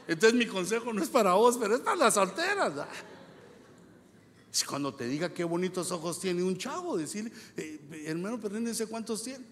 [0.06, 2.72] entonces mi consejo no es para vos, pero es para las solteras.
[4.68, 9.44] Cuando te diga qué bonitos ojos tiene un chavo, decirle, eh, hermano, perdónense cuántos tiene.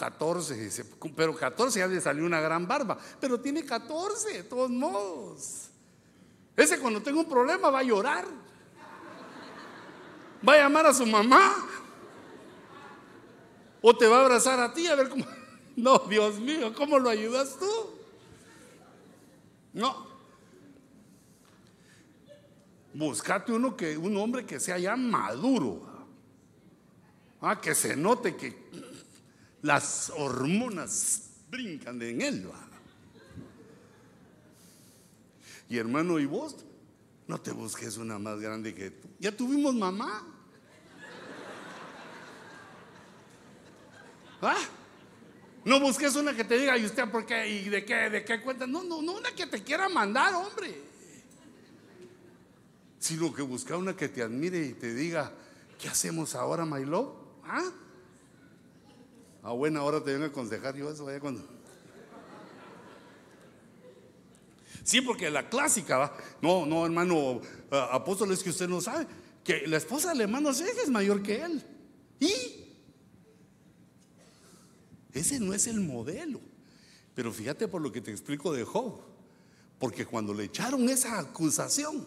[0.00, 5.68] 14, pero 14 ya le salió una gran barba, pero tiene 14, de todos modos.
[6.56, 8.24] Ese cuando tenga un problema va a llorar,
[10.46, 11.54] va a llamar a su mamá,
[13.82, 15.26] o te va a abrazar a ti a ver cómo.
[15.76, 17.70] No, Dios mío, ¿cómo lo ayudas tú?
[19.72, 20.06] No.
[22.92, 25.88] Buscate uno que, un hombre que sea ya maduro.
[27.40, 28.54] Ah, que se note que
[29.62, 32.50] las hormonas brincan en él.
[35.68, 36.56] Y hermano, ¿y vos?
[37.26, 39.08] No te busques una más grande que tú.
[39.20, 40.29] Ya tuvimos mamá.
[44.42, 44.58] ¿Ah?
[45.64, 47.48] No busques una que te diga, ¿y usted por qué?
[47.48, 48.08] ¿Y de qué?
[48.08, 48.66] ¿De qué cuenta?
[48.66, 50.80] No, no, no, una que te quiera mandar, hombre.
[52.98, 55.32] Sino que busca una que te admire y te diga,
[55.78, 57.14] ¿qué hacemos ahora, my love?
[57.44, 57.70] ¿Ah?
[59.42, 61.46] A buena hora te vengo a aconsejar yo eso, vaya cuando.
[64.82, 66.16] Sí, porque la clásica, ¿va?
[66.40, 69.06] no, no, hermano, apóstol, es que usted no sabe
[69.44, 71.62] que la esposa del hermano es mayor que él.
[72.18, 72.59] ¿Y?
[75.12, 76.40] Ese no es el modelo.
[77.14, 79.00] Pero fíjate por lo que te explico de Job.
[79.78, 82.06] Porque cuando le echaron esa acusación,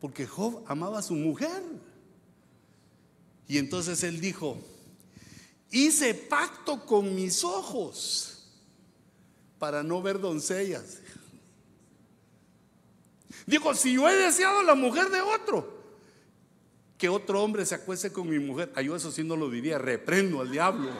[0.00, 1.62] porque Job amaba a su mujer.
[3.48, 4.58] Y entonces él dijo,
[5.70, 8.48] hice pacto con mis ojos
[9.58, 10.98] para no ver doncellas.
[13.46, 15.76] Dijo, si yo he deseado la mujer de otro,
[16.98, 18.72] que otro hombre se acueste con mi mujer.
[18.74, 20.90] Ay, yo eso sí no lo diría, reprendo al diablo.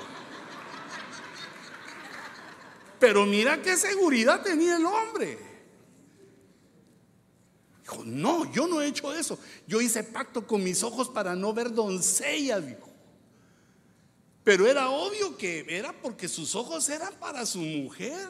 [2.99, 5.39] Pero mira qué seguridad tenía el hombre.
[7.83, 9.39] Dijo, no, yo no he hecho eso.
[9.67, 12.91] Yo hice pacto con mis ojos para no ver doncella, dijo.
[14.43, 18.29] Pero era obvio que era porque sus ojos eran para su mujer.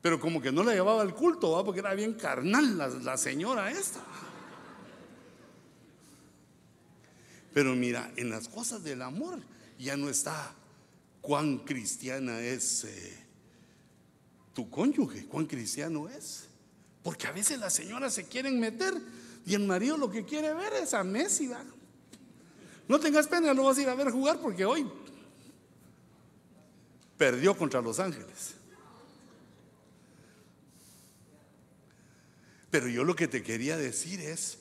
[0.00, 4.00] Pero como que no la llevaba al culto, porque era bien carnal la señora esta.
[7.52, 9.40] Pero mira, en las cosas del amor
[9.78, 10.54] ya no está
[11.22, 13.18] cuán cristiana es eh,
[14.52, 16.48] tu cónyuge, cuán cristiano es.
[17.02, 18.92] Porque a veces las señoras se quieren meter
[19.46, 21.50] y el marido lo que quiere ver es a Messi.
[22.86, 24.86] No tengas pena, lo vas a ir a ver jugar porque hoy
[27.16, 28.54] perdió contra Los Ángeles.
[32.70, 34.58] Pero yo lo que te quería decir es,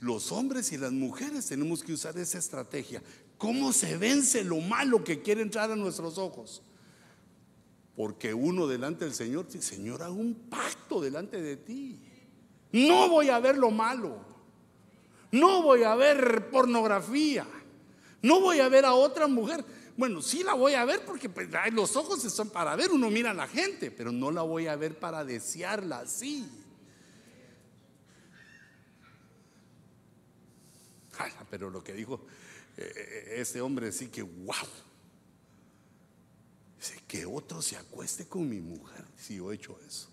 [0.00, 3.02] los hombres y las mujeres tenemos que usar esa estrategia.
[3.42, 6.62] ¿Cómo se vence lo malo que quiere entrar a nuestros ojos?
[7.96, 11.98] Porque uno delante del Señor dice, Señor, hago un pacto delante de ti.
[12.70, 14.24] No voy a ver lo malo.
[15.32, 17.44] No voy a ver pornografía.
[18.22, 19.64] No voy a ver a otra mujer.
[19.96, 22.92] Bueno, sí la voy a ver porque pues, los ojos son para ver.
[22.92, 26.48] Uno mira a la gente, pero no la voy a ver para desearla así.
[31.50, 32.24] pero lo que dijo
[32.76, 34.54] ese hombre sí que, wow.
[36.78, 40.08] Dice, que otro se acueste con mi mujer si yo he hecho eso.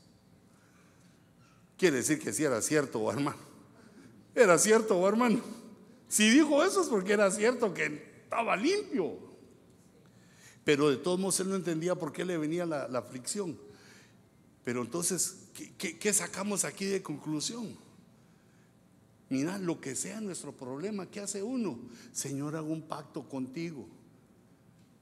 [1.77, 3.37] Quiere decir que si era cierto, hermano.
[4.35, 5.41] Era cierto, hermano.
[6.07, 9.17] Si dijo eso es porque era cierto que estaba limpio.
[10.63, 13.57] Pero de todos modos él no entendía por qué le venía la, aflicción.
[14.63, 15.47] Pero entonces,
[15.77, 17.77] qué sacamos aquí de conclusión?
[19.29, 21.77] Mira, lo que sea nuestro problema, ¿qué hace uno?
[22.11, 23.87] Señor, hago un pacto contigo.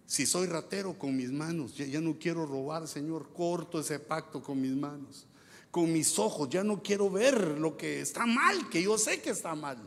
[0.05, 4.61] Si soy ratero con mis manos, ya, no quiero robar, Señor, corto ese pacto con
[4.61, 5.25] mis manos.
[5.71, 9.29] Con mis ojos, ya no quiero ver lo que está mal, que yo sé que
[9.31, 9.77] está mal.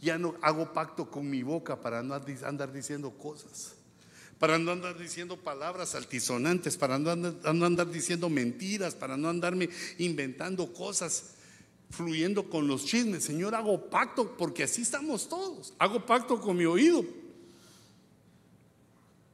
[0.00, 3.74] Ya no hago pacto con mi boca para no andar diciendo cosas.
[4.38, 10.72] para no andar diciendo palabras altisonantes, para no andar, diciendo mentiras, para no andarme inventando
[10.72, 11.35] cosas,
[11.90, 13.24] fluyendo con los chismes.
[13.24, 15.74] Señor, hago pacto, porque así estamos todos.
[15.78, 17.04] Hago pacto con mi oído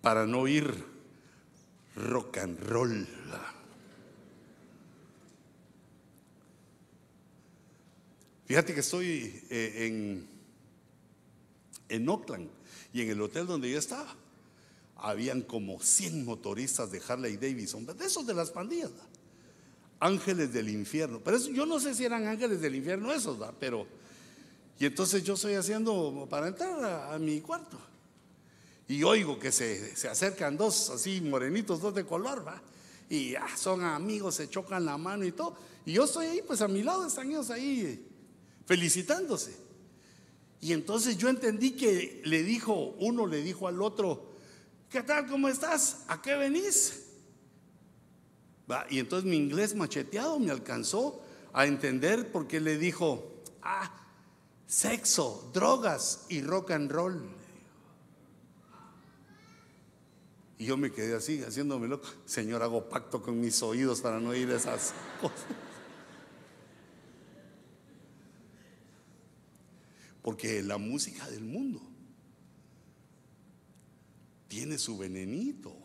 [0.00, 0.84] para no oír
[1.96, 3.07] rock and roll.
[8.46, 10.28] Fíjate que estoy eh, en,
[11.88, 12.50] en Oakland
[12.92, 14.14] y en el hotel donde yo estaba
[15.03, 18.90] habían como 100 motoristas de Harley Davidson, de esos de las pandillas,
[20.03, 21.20] ángeles del infierno.
[21.24, 23.86] Pero yo no sé si eran ángeles del infierno esos, pero...
[24.78, 27.78] Y entonces yo estoy haciendo para entrar a, mi cuarto.
[28.88, 32.61] Y oigo que se, acercan dos así morenitos, dos de color, ¿va?
[33.09, 35.57] Y son amigos, se chocan la mano y todo.
[35.86, 38.09] Y yo estoy ahí, pues a mi lado están ellos ahí
[38.66, 39.55] felicitándose.
[40.61, 44.32] Y entonces yo entendí que le dijo, uno le dijo al otro,
[44.90, 45.28] ¿qué tal?
[45.28, 45.98] ¿Cómo estás?
[46.09, 47.11] ¿A qué venís?
[48.90, 53.92] Y entonces mi inglés macheteado me alcanzó a entender porque le dijo, ah,
[54.66, 57.22] sexo, drogas y rock and roll.
[60.58, 62.06] Y yo me quedé así, haciéndome loco.
[62.24, 65.46] Señor, hago pacto con mis oídos para no oír esas cosas.
[70.22, 71.82] Porque la música del mundo
[74.46, 75.82] tiene su venenito.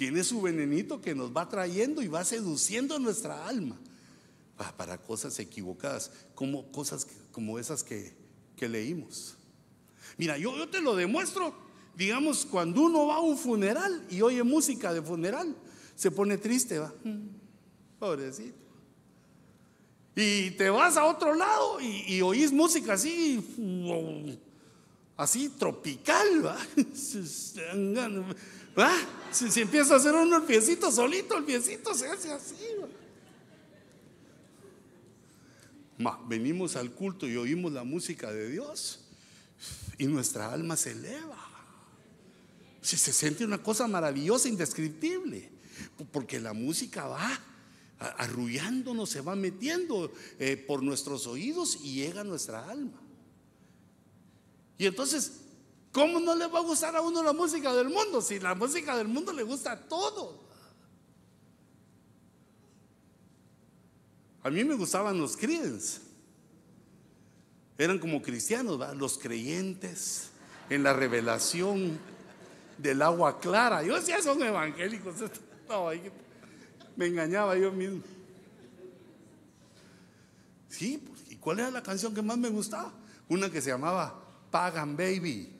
[0.00, 3.78] Tiene su venenito que nos va trayendo y va seduciendo nuestra alma
[4.78, 8.16] para cosas equivocadas, como cosas como esas que,
[8.66, 9.36] leímos.
[10.16, 11.54] Mira, yo, yo te lo demuestro,
[11.94, 15.54] digamos, cuando uno va a un funeral y oye música de funeral,
[15.94, 16.94] se pone triste, va.
[17.04, 17.28] Mm,
[17.98, 18.56] pobrecito.
[20.16, 23.38] Y te vas a otro lado y, y oís música así
[25.20, 26.56] así tropical, ¿va?
[29.32, 32.54] Si, empieza a hacer uno el piecito solito, el piecito se hace así.
[36.26, 39.00] venimos al culto y oímos la música de Dios
[39.98, 41.38] y nuestra alma se eleva.
[42.80, 45.50] Si se siente una cosa maravillosa, indescriptible,
[46.10, 47.40] porque la música va
[48.00, 52.98] arrullándonos, se va metiendo eh, por nuestros oídos y llega a nuestra alma.
[54.78, 55.42] Y entonces,
[55.92, 58.20] ¿cómo no le va a gustar a uno la música del mundo?
[58.20, 60.40] Si la música del mundo le gusta a todo.
[64.42, 66.00] A mí me gustaban los Creedence.
[67.76, 70.30] Eran como cristianos, los creyentes
[70.68, 71.98] en la revelación
[72.76, 73.82] del agua clara.
[73.82, 75.14] Yo decía, son evangélicos.
[76.96, 78.02] me engañaba yo mismo.
[80.68, 82.92] Sí, pues, ¿y cuál era la canción que más me gustaba?
[83.28, 84.14] Una que se llamaba
[84.50, 85.59] pagan baby.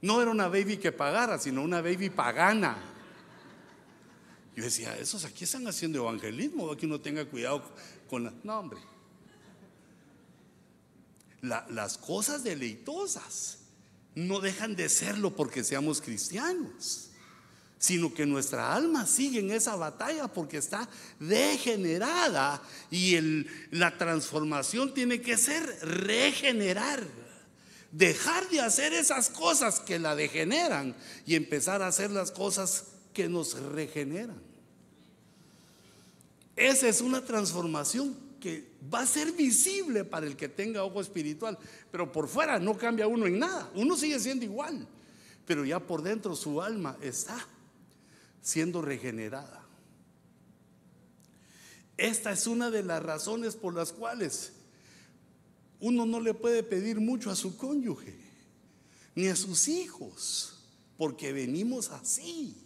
[0.00, 2.76] No era una baby que pagara, sino una baby pagana.
[4.54, 7.62] Yo decía, esos aquí están haciendo evangelismo, que uno tenga cuidado
[8.08, 8.32] con la...
[8.42, 8.80] No, hombre.
[11.42, 13.58] las cosas deleitosas
[14.14, 17.10] no dejan de serlo porque seamos cristianos,
[17.78, 20.88] sino que nuestra alma sigue en esa batalla porque está
[21.20, 23.16] degenerada y
[23.70, 27.04] la transformación tiene que ser regenerar
[27.90, 30.94] dejar de hacer esas cosas que la degeneran
[31.26, 34.40] y empezar a hacer las cosas que nos regeneran.
[36.56, 41.58] Esa es una transformación que va a ser visible para el que tenga ojo espiritual,
[41.90, 44.86] pero por fuera no cambia uno en nada, uno sigue siendo igual,
[45.46, 47.38] pero ya por dentro su alma está
[48.42, 49.64] siendo regenerada.
[51.96, 54.52] Esta es una de las razones por las cuales
[55.80, 58.16] uno no le puede pedir mucho a su cónyuge,
[59.14, 60.64] ni a sus hijos,
[60.96, 62.56] porque venimos así.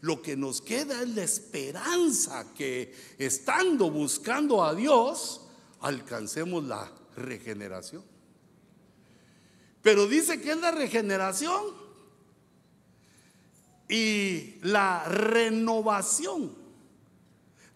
[0.00, 5.42] Lo que nos queda es la esperanza que estando buscando a Dios,
[5.80, 8.02] alcancemos la regeneración.
[9.82, 11.62] Pero dice que es la regeneración
[13.88, 16.54] y la renovación.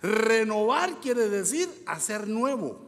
[0.02, 2.83] Renovar quiere decir hacer nuevo.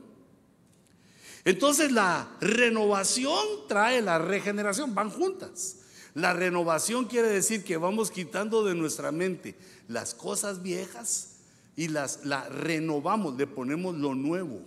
[1.47, 3.39] Entonces la renovación
[3.69, 5.77] trae la regeneración, van juntas.
[6.13, 9.55] La renovación quiere decir que vamos quitando de nuestra mente
[9.87, 11.37] las cosas viejas
[11.77, 14.61] y las la renovamos, le ponemos lo nuevo.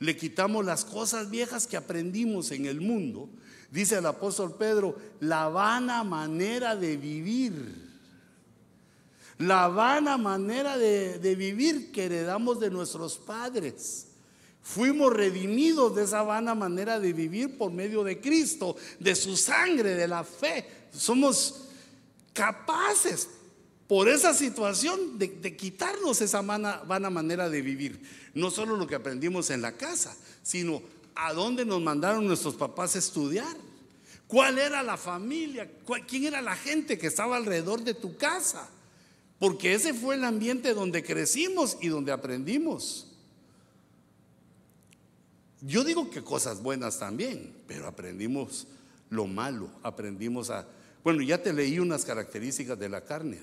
[0.00, 3.28] Le quitamos las cosas viejas que aprendimos en el mundo.
[3.70, 7.86] Dice el apóstol Pedro, la vana manera de vivir.
[9.38, 14.08] La vana manera de vivir que heredamos de nuestros padres
[14.66, 19.94] Fuimos redimidos de esa vana manera de vivir por medio de Cristo, de su sangre,
[19.94, 20.66] de la fe.
[20.90, 21.68] Somos
[22.32, 23.28] capaces
[23.86, 28.02] por esa situación de, quitarnos esa vana, manera de vivir.
[28.34, 30.82] No solo lo que aprendimos en la casa, sino
[31.14, 33.56] a dónde nos mandaron nuestros papás a estudiar.
[34.26, 35.70] ¿Cuál era la familia?
[36.08, 38.68] ¿Quién era la gente que estaba alrededor de tu casa?
[39.38, 43.05] Porque ese fue el ambiente donde crecimos y donde aprendimos.
[45.62, 48.66] Yo digo que cosas buenas también, pero aprendimos
[49.10, 50.66] lo malo, aprendimos a...
[51.02, 53.38] Bueno, ya te leí unas características de la carne.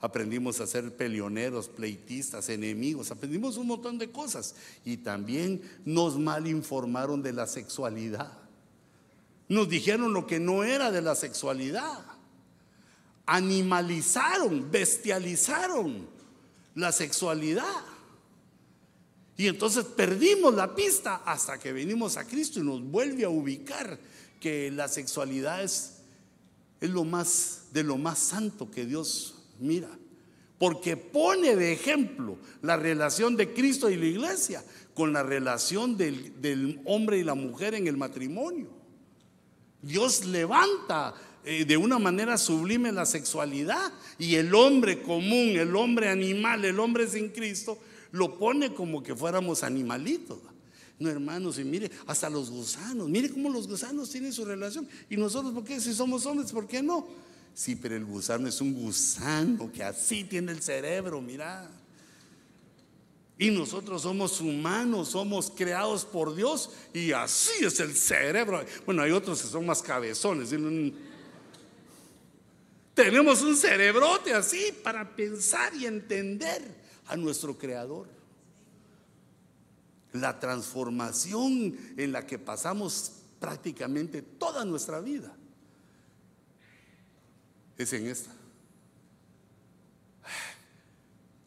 [0.00, 4.54] Aprendimos a ser peleoneros, pleitistas, enemigos, aprendimos un montón de cosas.
[4.84, 8.32] Y también nos mal informaron de la sexualidad.
[9.48, 12.04] Nos dijeron lo que no era de la sexualidad.
[13.24, 16.06] Animalizaron, bestializaron
[16.74, 17.95] la sexualidad.
[19.36, 23.98] Y entonces perdimos la pista hasta que venimos a Cristo y nos vuelve a ubicar
[24.40, 25.98] que la sexualidad es,
[26.80, 29.90] es lo más de lo más santo que Dios mira.
[30.58, 34.64] Porque pone de ejemplo la relación de Cristo y la iglesia
[34.94, 38.68] con la relación del, del hombre y la mujer en el matrimonio.
[39.82, 41.14] Dios levanta
[41.44, 46.80] eh, de una manera sublime la sexualidad y el hombre común, el hombre animal, el
[46.80, 47.78] hombre sin Cristo
[48.12, 50.38] lo pone como que fuéramos animalitos.
[50.98, 54.88] No, hermanos, y mire, hasta los gusanos, mire cómo los gusanos tienen su relación.
[55.10, 55.78] Y nosotros, ¿por qué?
[55.78, 57.06] Si somos hombres, ¿por qué no?
[57.52, 61.70] Sí, pero el gusano es un gusano que así tiene el cerebro, mira.
[63.38, 68.64] Y nosotros somos humanos, somos creados por Dios y así es el cerebro.
[68.86, 70.48] Bueno, hay otros que son más cabezones.
[72.94, 78.08] Tenemos un cerebrote así para pensar y entender a nuestro Creador.
[80.12, 85.34] La transformación en la que pasamos prácticamente toda nuestra vida
[87.76, 88.30] es en esta.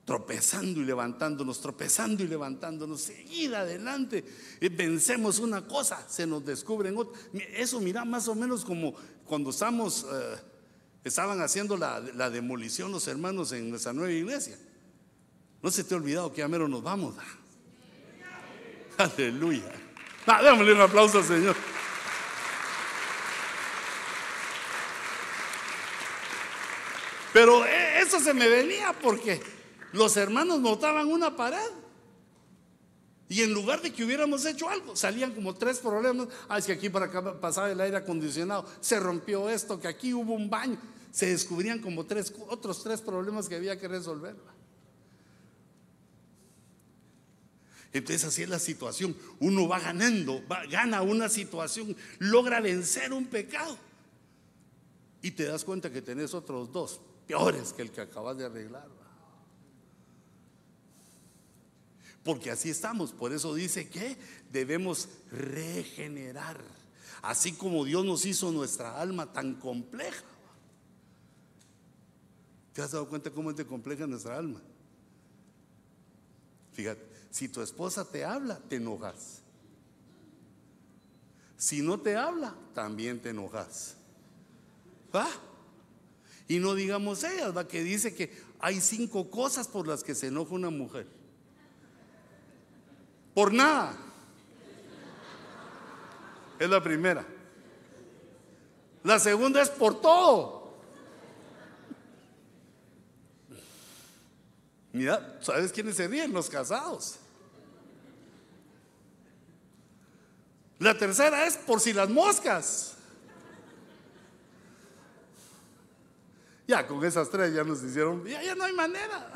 [0.05, 4.24] Tropezando y levantándonos, tropezando y levantándonos, seguir adelante.
[4.72, 7.20] vencemos una cosa, se nos descubren otra.
[7.53, 8.93] Eso mira más o menos como
[9.26, 10.36] cuando estamos, eh,
[11.03, 14.57] estaban haciendo la, la demolición los hermanos en nuestra nueva iglesia
[15.62, 17.16] no se te ha olvidado que a mero nos vamos.
[18.97, 19.72] Aleluya.
[20.26, 21.55] Ah, démosle un aplauso al Señor.
[27.34, 29.41] Pero eh, eso se me venía porque
[29.93, 31.72] los hermanos notaban una pared.
[33.28, 36.28] Y en lugar de que hubiéramos hecho algo, salían como tres problemas.
[36.47, 40.14] Ah, es que aquí para acá pasaba el aire acondicionado, se rompió esto, que aquí
[40.14, 40.78] hubo un baño.
[41.12, 44.36] Se descubrían como tres, otros tres problemas que había que resolver.
[47.91, 49.15] Entonces así es la situación.
[49.39, 53.77] Uno va ganando, gana una situación, logra vencer un pecado.
[55.21, 58.87] Y te das cuenta que tenés otros dos peores que el que acabas de arreglar.
[62.23, 63.11] Porque así estamos.
[63.11, 64.17] Por eso dice que
[64.51, 66.61] debemos regenerar.
[67.21, 70.23] Así como Dios nos hizo nuestra alma tan compleja.
[72.73, 74.61] ¿Te has dado cuenta cómo es de compleja nuestra alma?
[76.71, 77.09] Fíjate.
[77.32, 79.41] Si tu esposa te habla, te enojas.
[81.57, 83.95] Si no te habla, también te enojas.
[85.13, 85.27] ¿Va?
[86.47, 87.67] Y no digamos ella, ¿va?
[87.67, 91.07] Que dice que hay cinco cosas por las que se enoja una mujer.
[93.34, 93.95] Por nada.
[96.57, 97.25] Es la primera.
[99.03, 100.59] La segunda es por todo.
[104.91, 106.33] Mira, ¿sabes quiénes se ríen?
[106.33, 107.19] Los casados.
[110.79, 112.95] La tercera es por si las moscas.
[116.67, 119.33] Ya con esas tres ya nos hicieron, ya, no hay manera.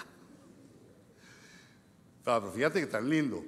[2.23, 3.43] Pero fíjate que tan lindo.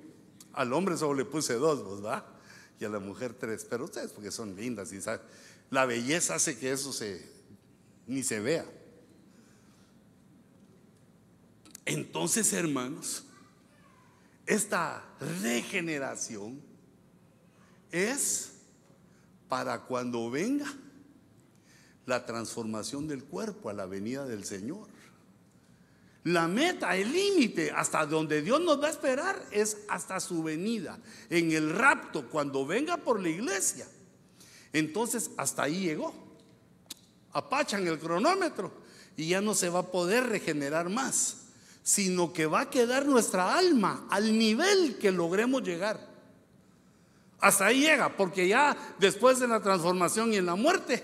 [0.53, 2.25] Al hombre solo le puse dos, ¿va?
[2.79, 3.65] Y a la mujer tres.
[3.69, 4.99] Pero ustedes, porque son lindas y
[5.69, 7.25] la belleza hace que eso se
[8.07, 8.65] ni se vea.
[11.85, 13.25] Entonces, hermanos,
[14.47, 15.03] esta
[15.41, 16.59] regeneración
[17.91, 18.53] es
[19.47, 20.65] para cuando venga
[22.07, 24.87] la transformación del cuerpo a la venida del Señor.
[26.23, 30.99] La meta, el límite hasta donde Dios nos va a esperar es hasta su venida.
[31.29, 33.87] En el rapto, cuando venga por la iglesia.
[34.73, 36.15] Entonces, hasta ahí llegó.
[37.31, 38.73] Apachan el cronómetro
[39.15, 41.44] y ya no se va a poder regenerar más
[41.85, 45.99] sino que va a quedar nuestra alma al nivel que logremos llegar.
[47.39, 51.03] Hasta ahí llega, porque ya después de la transformación y en la muerte,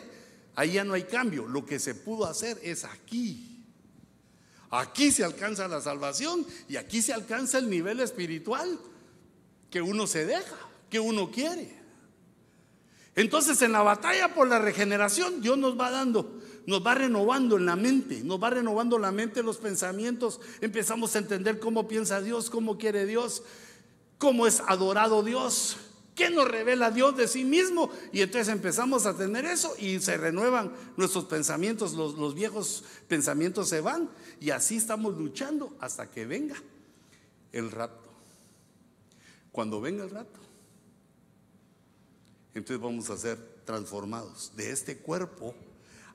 [0.55, 1.45] ahí ya no hay cambio.
[1.45, 3.63] Lo que se pudo hacer es aquí.
[4.71, 8.79] Aquí se alcanza la salvación y aquí se alcanza el nivel espiritual
[9.69, 10.57] que uno se deja,
[10.89, 11.77] que uno quiere.
[13.13, 17.65] Entonces en la batalla por la regeneración Dios nos va dando nos va renovando en
[17.65, 22.49] la mente, nos va renovando la mente, los pensamientos, empezamos a entender cómo piensa Dios,
[22.49, 23.43] cómo quiere Dios,
[24.17, 25.77] cómo es adorado Dios,
[26.15, 27.89] qué nos revela Dios de sí mismo.
[28.11, 33.69] Y entonces empezamos a tener eso y se renuevan nuestros pensamientos, los, los viejos pensamientos
[33.69, 34.09] se van
[34.39, 36.55] y así estamos luchando hasta que venga
[37.51, 37.99] el rato.
[39.51, 40.39] Cuando venga el rato,
[42.53, 45.55] entonces vamos a ser transformados de este cuerpo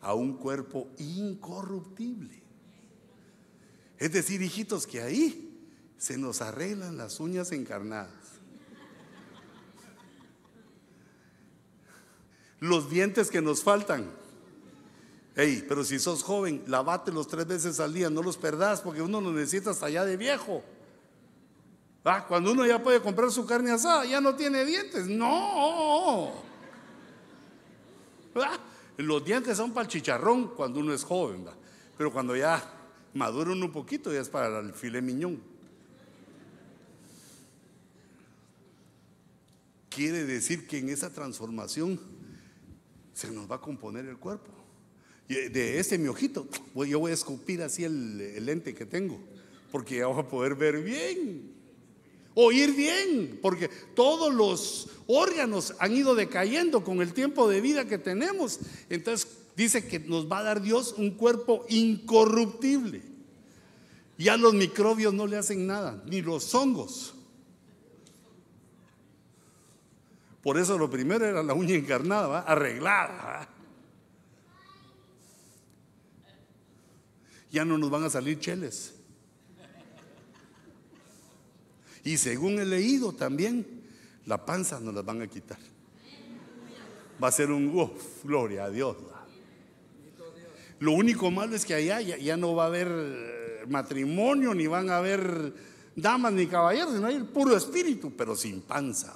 [0.07, 2.41] a un cuerpo incorruptible.
[3.99, 5.53] Es decir, hijitos, que ahí
[5.99, 8.13] se nos arreglan las uñas encarnadas.
[12.61, 14.09] Los dientes que nos faltan.
[15.35, 19.21] Ey, pero si sos joven, los tres veces al día, no los perdás porque uno
[19.21, 20.63] los necesita hasta allá de viejo.
[22.05, 25.09] Ah, cuando uno ya puede comprar su carne asada, ya no tiene dientes.
[25.09, 26.33] No.
[28.37, 28.61] ¿Ah?
[28.97, 31.45] Los dientes son para el chicharrón cuando uno es joven,
[31.99, 32.63] pero cuando ya
[33.15, 35.41] madura uno un poquito ya es para el filet miñón.
[39.91, 41.99] Quiere decir que en esa transformación
[43.13, 44.53] se nos va a componer el cuerpo.
[45.29, 49.19] De este mi ojito, yo voy a escupir así el, el lente que tengo,
[49.73, 51.56] porque ya voy a poder ver bien
[52.37, 57.99] oír bien, porque todos los órganos han ido decayendo con el tiempo de vida que
[57.99, 58.61] tenemos.
[58.91, 59.26] Entonces
[59.57, 63.03] dice que nos va a dar Dios un cuerpo incorruptible.
[64.18, 67.14] Ya los microbios no le hacen nada, ni los hongos.
[70.43, 73.49] Por eso lo primero era la uña encarnada, arreglada.
[77.51, 78.96] Ya no nos van a salir cheles.
[82.07, 83.67] Y según he leído también,
[84.27, 85.59] la panza nos la van a quitar.
[87.21, 88.97] Va a ser un uf, gloria a Dios.
[90.79, 94.89] Lo único malo es que allá ya, no va a haber eh, matrimonio, ni van
[94.89, 95.53] a haber
[95.97, 99.13] damas ni caballeros, sino hay el puro espíritu, pero sin panza.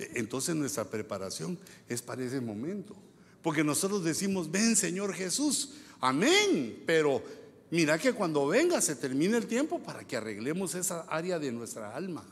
[0.00, 1.56] Entonces nuestra preparación
[1.88, 2.96] es para ese momento.
[3.42, 7.22] Porque nosotros decimos, ven Señor Jesús, amén, pero
[7.70, 11.96] Mira que cuando venga se termine el tiempo para que arreglemos esa área de nuestra
[11.96, 12.24] alma,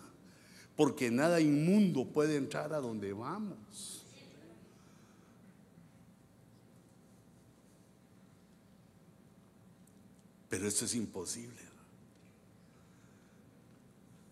[0.76, 4.04] porque nada inmundo puede entrar a donde vamos.
[10.48, 11.60] Pero esto es imposible.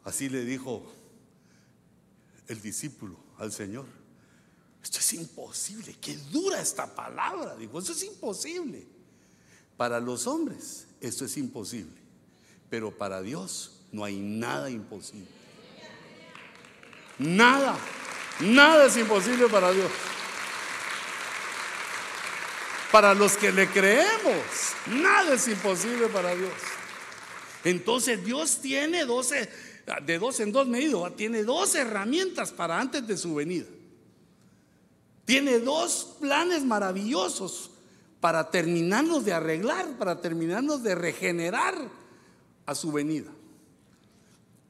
[0.05, 0.85] Así le dijo
[2.47, 3.87] el discípulo al Señor.
[4.85, 5.97] Esto es imposible.
[6.01, 7.57] Qué dura esta palabra.
[7.57, 8.87] Dijo, esto es imposible.
[9.77, 12.01] Para los hombres esto es imposible,
[12.71, 15.27] pero para Dios no hay nada imposible.
[17.19, 17.77] Nada,
[18.41, 19.91] nada es imposible para Dios.
[22.93, 24.45] Para los que le creemos,
[24.87, 26.53] nada es imposible para Dios.
[27.65, 29.51] Entonces Dios tiene 12,
[30.05, 33.67] de dos en dos medido, tiene dos herramientas para antes de su venida.
[35.25, 37.72] Tiene dos planes maravillosos
[38.23, 41.75] para terminarnos de arreglar, para terminarnos de regenerar
[42.65, 43.33] a su venida.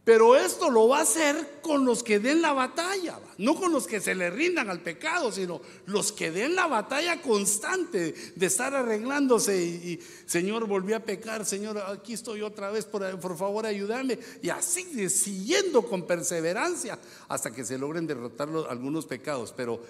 [0.04, 3.86] Pero esto lo va a hacer con los que den la batalla, no con los
[3.86, 8.74] que se le rindan al pecado, sino los que den la batalla constante de estar
[8.74, 14.18] arreglándose y, Señor, volví a pecar, Señor, aquí estoy otra vez, por, favor ayúdame.
[14.40, 16.98] Y así siguiendo con perseverancia
[17.28, 19.82] hasta que se logren derrotar algunos pecados, pero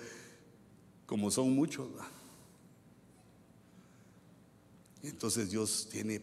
[1.07, 1.89] como son muchos,
[5.09, 6.21] entonces Dios tiene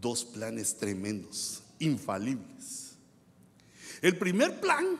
[0.00, 2.96] dos planes tremendos, infalibles.
[4.00, 4.98] El primer plan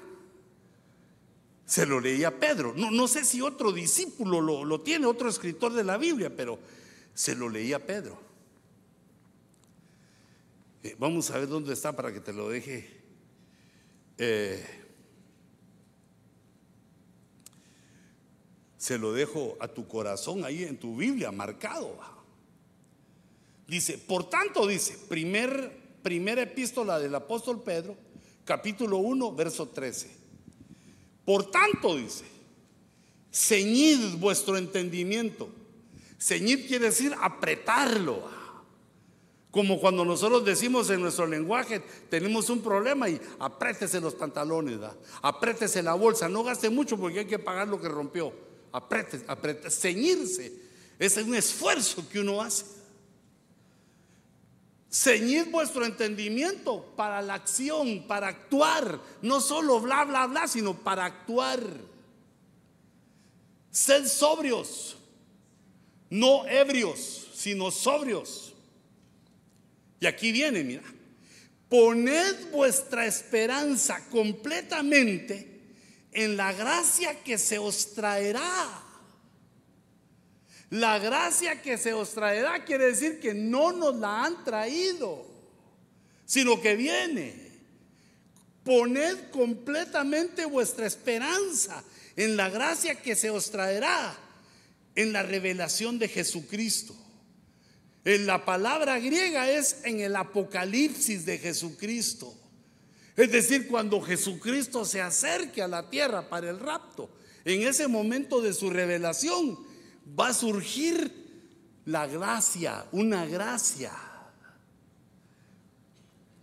[1.64, 2.74] se lo leía Pedro.
[2.76, 6.58] No, no sé si otro discípulo lo, tiene, otro escritor de la Biblia, pero
[7.14, 8.20] se lo leía Pedro.
[10.82, 13.02] Eh, vamos a ver dónde está para que te lo deje.
[14.18, 14.64] Eh,
[18.76, 21.98] se lo dejo a tu corazón ahí en tu Biblia, marcado.
[23.66, 27.96] Dice, por tanto, dice, primer, primera epístola del apóstol Pedro,
[28.44, 30.10] capítulo 1, verso 13.
[31.24, 32.24] Por tanto, dice,
[33.30, 35.48] ceñid vuestro entendimiento,
[36.22, 38.22] Ceñir quiere decir apretarlo.
[39.50, 44.96] Como cuando nosotros decimos en nuestro lenguaje, tenemos un problema y apriétese los pantalones, ¿da?
[45.20, 48.32] apriétese la bolsa, no gaste mucho porque hay que pagar lo que rompió.
[48.70, 49.76] Apriétese, apriétese.
[49.76, 50.52] ceñirse
[50.98, 52.64] es un esfuerzo que uno hace.
[54.92, 61.06] Ceñid vuestro entendimiento para la acción, para actuar, no solo bla, bla, bla, sino para
[61.06, 61.62] actuar.
[63.70, 64.98] Sed sobrios,
[66.10, 68.52] no ebrios, sino sobrios.
[69.98, 70.82] Y aquí viene, mira,
[71.70, 75.62] poned vuestra esperanza completamente
[76.12, 78.82] en la gracia que se os traerá.
[80.72, 85.26] La gracia que se os traerá quiere decir que no nos la han traído,
[86.24, 87.34] sino que viene.
[88.64, 91.84] Poned completamente vuestra esperanza
[92.16, 94.16] en la gracia que se os traerá
[94.94, 96.96] en la revelación de Jesucristo.
[98.06, 102.34] En la palabra griega es en el apocalipsis de Jesucristo.
[103.14, 107.10] Es decir, cuando Jesucristo se acerque a la tierra para el rapto,
[107.44, 109.70] en ese momento de su revelación
[110.06, 111.12] va a surgir
[111.86, 113.92] la gracia, una gracia.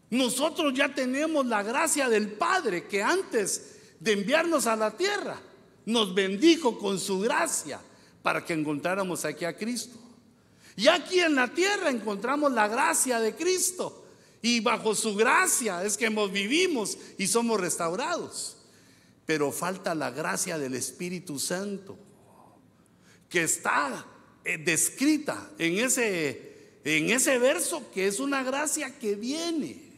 [0.10, 5.40] Nosotros ya tenemos la gracia del Padre que antes de enviarnos a la tierra
[5.86, 7.80] nos bendijo con su gracia
[8.24, 9.98] para que encontráramos aquí a Cristo.
[10.76, 14.06] Y aquí en la tierra encontramos la gracia de Cristo.
[14.42, 18.56] Y bajo su gracia es que hemos vivimos y somos restaurados.
[19.26, 21.98] Pero falta la gracia del Espíritu Santo,
[23.30, 24.06] que está
[24.44, 29.90] eh, descrita en ese, en ese verso, que es una gracia que viene.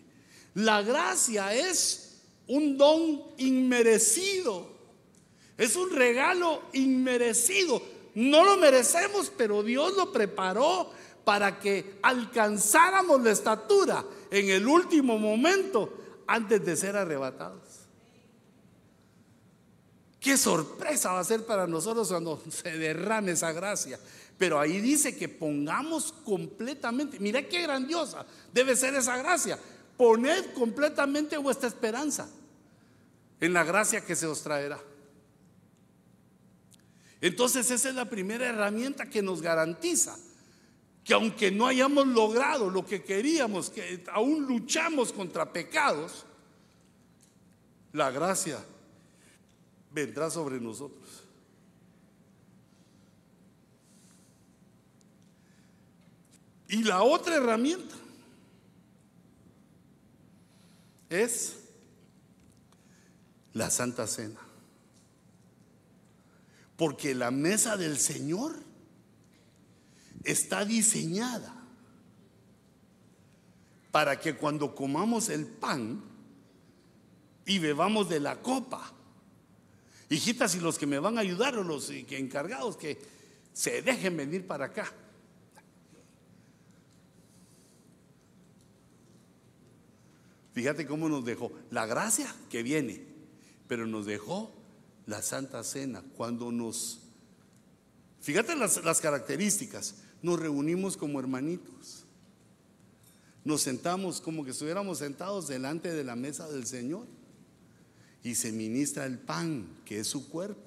[0.53, 4.69] La gracia es un don inmerecido,
[5.57, 7.81] es un regalo inmerecido.
[8.13, 10.91] No lo merecemos, pero Dios lo preparó
[11.23, 15.93] para que alcanzáramos la estatura en el último momento
[16.27, 17.70] antes de ser arrebatados.
[20.21, 23.99] Qué sorpresa va a ser para nosotros cuando se derrame esa gracia.
[24.37, 29.57] Pero ahí dice que pongamos completamente, mira qué grandiosa debe ser esa gracia.
[29.97, 32.29] Poned completamente vuestra esperanza
[33.39, 34.79] en la gracia que se os traerá.
[37.19, 40.15] Entonces esa es la primera herramienta que nos garantiza
[41.03, 46.25] que aunque no hayamos logrado lo que queríamos, que aún luchamos contra pecados,
[47.91, 48.63] la gracia
[49.93, 51.23] vendrá sobre nosotros.
[56.67, 57.95] Y la otra herramienta
[61.09, 61.57] es
[63.53, 64.39] la Santa Cena.
[66.77, 68.55] Porque la mesa del Señor
[70.23, 71.53] está diseñada
[73.91, 76.01] para que cuando comamos el pan
[77.45, 78.93] y bebamos de la copa,
[80.11, 82.99] hijitas y los que me van a ayudar o los encargados que
[83.53, 84.93] se dejen venir para acá.
[90.53, 93.01] Fíjate cómo nos dejó la gracia que viene,
[93.69, 94.51] pero nos dejó
[95.05, 96.99] la Santa Cena, cuando nos...
[98.19, 102.03] Fíjate las, las características, nos reunimos como hermanitos,
[103.45, 107.07] nos sentamos como que estuviéramos sentados delante de la mesa del Señor
[108.23, 110.61] y se ministra el pan, que es su cuerpo,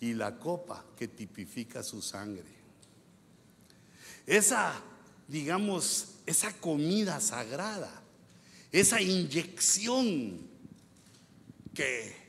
[0.00, 2.44] y la copa, que tipifica su sangre.
[4.26, 4.80] Esa,
[5.28, 8.02] digamos, esa comida sagrada,
[8.72, 10.40] esa inyección
[11.74, 12.22] que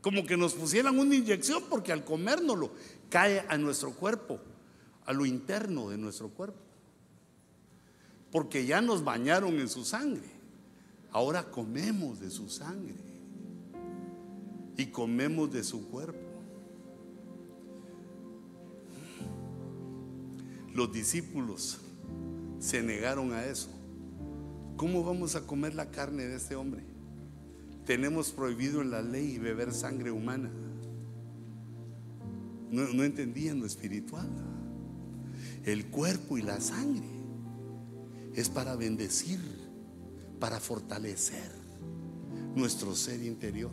[0.00, 2.72] como que nos pusieran una inyección porque al comérnoslo
[3.10, 4.40] cae a nuestro cuerpo,
[5.04, 6.60] a lo interno de nuestro cuerpo.
[8.30, 10.30] Porque ya nos bañaron en su sangre.
[11.10, 13.07] Ahora comemos de su sangre
[14.78, 16.18] y comemos de su cuerpo.
[20.72, 21.78] Los discípulos
[22.58, 23.68] se negaron a eso.
[24.78, 26.88] ¿Cómo vamos a comer la carne de este hombre?
[27.88, 30.50] tenemos prohibido en la ley beber sangre humana.
[32.70, 34.28] No, entendían lo espiritual.
[35.64, 37.08] El cuerpo y la sangre
[38.34, 39.40] es para bendecir,
[40.38, 41.50] para fortalecer
[42.54, 43.72] nuestro ser interior.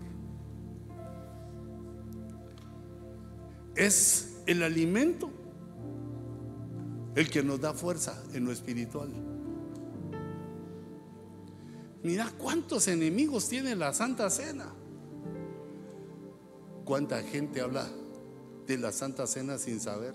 [3.75, 5.29] Es el alimento
[7.15, 9.09] el que nos da fuerza en lo espiritual.
[12.03, 14.67] Mira cuántos enemigos tiene la Santa Cena.
[16.83, 17.89] Cuánta gente habla
[18.67, 20.13] de la Santa Cena sin saber.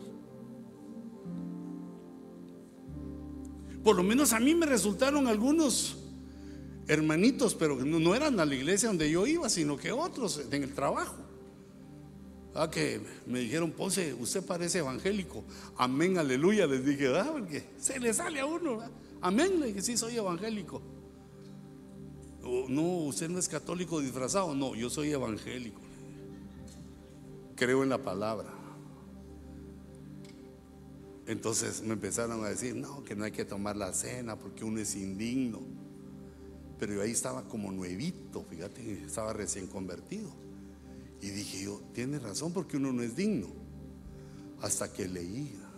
[3.83, 5.97] Por lo menos a mí me resultaron algunos
[6.87, 10.75] hermanitos, pero no, eran a la iglesia donde yo iba, sino que otros en el
[10.75, 11.30] trabajo.
[12.55, 15.45] Ah, que me dijeron, Ponce, usted parece evangélico.
[15.77, 16.67] Amén, aleluya.
[16.67, 18.81] Les dije, ah, porque se le sale a uno.
[19.21, 20.83] Amén, le dije, sí, soy evangélico.
[22.69, 24.55] no, usted no es católico disfrazado.
[24.55, 25.81] No, yo soy evangélico.
[27.55, 28.61] Creo en la palabra.
[31.27, 34.81] Entonces me empezaron a decir, no, que no hay que tomar la cena porque uno
[34.81, 35.61] es indigno.
[36.81, 40.40] Pero yo ahí estaba como nuevito, fíjate, estaba recién convertido.
[41.21, 43.49] Y dije yo, tiene razón porque uno no es digno.
[44.61, 45.71] Hasta que leía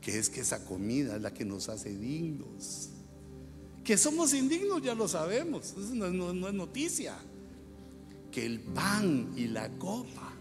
[0.00, 2.90] que es que esa comida es la que nos hace dignos.
[3.82, 7.16] Que somos indignos ya lo sabemos, eso no es noticia.
[8.30, 10.34] Que el pan y la copa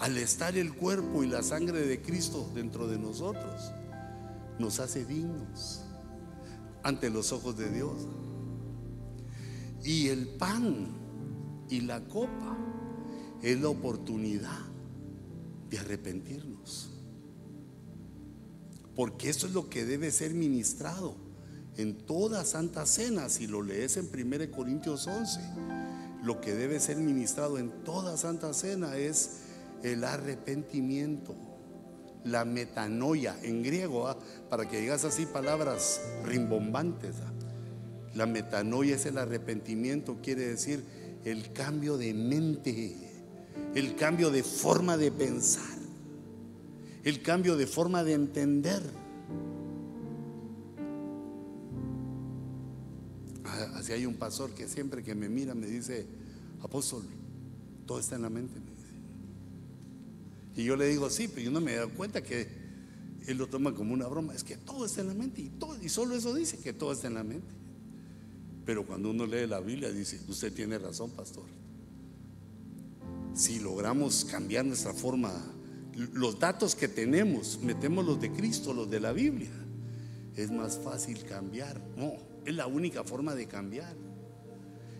[0.00, 3.70] al estar el cuerpo y la sangre de Cristo dentro de nosotros,
[4.58, 5.82] nos hace dignos
[6.82, 8.08] ante los ojos de Dios.
[9.84, 10.88] Y el pan
[11.70, 12.56] y la copa
[13.42, 14.58] es la oportunidad
[15.70, 16.90] de arrepentirnos.
[18.94, 21.16] Porque eso es lo que debe ser ministrado
[21.76, 25.40] en toda Santa Cena, si lo lees en 1 Corintios 11.
[26.24, 29.38] Lo que debe ser ministrado en toda Santa Cena es
[29.82, 31.34] el arrepentimiento,
[32.24, 34.18] la metanoia en griego, ¿ah?
[34.50, 37.14] para que digas así palabras rimbombantes.
[37.24, 37.32] ¿ah?
[38.14, 40.84] La metanoia es el arrepentimiento, quiere decir
[41.24, 42.96] el cambio de mente,
[43.74, 45.78] el cambio de forma de pensar,
[47.04, 48.82] el cambio de forma de entender.
[53.44, 56.06] Ah, así hay un pastor que siempre que me mira me dice,
[56.62, 57.04] apóstol,
[57.86, 58.60] todo está en la mente.
[60.56, 62.48] Y yo le digo, sí, pero yo no me he dado cuenta que
[63.26, 64.34] él lo toma como una broma.
[64.34, 66.92] Es que todo está en la mente y, todo, y solo eso dice que todo
[66.92, 67.59] está en la mente.
[68.70, 71.42] Pero cuando uno lee la Biblia dice, usted tiene razón, pastor.
[73.34, 75.32] Si logramos cambiar nuestra forma,
[76.12, 79.50] los datos que tenemos, metemos los de Cristo, los de la Biblia,
[80.36, 81.80] es más fácil cambiar.
[81.96, 82.12] No,
[82.44, 83.92] es la única forma de cambiar.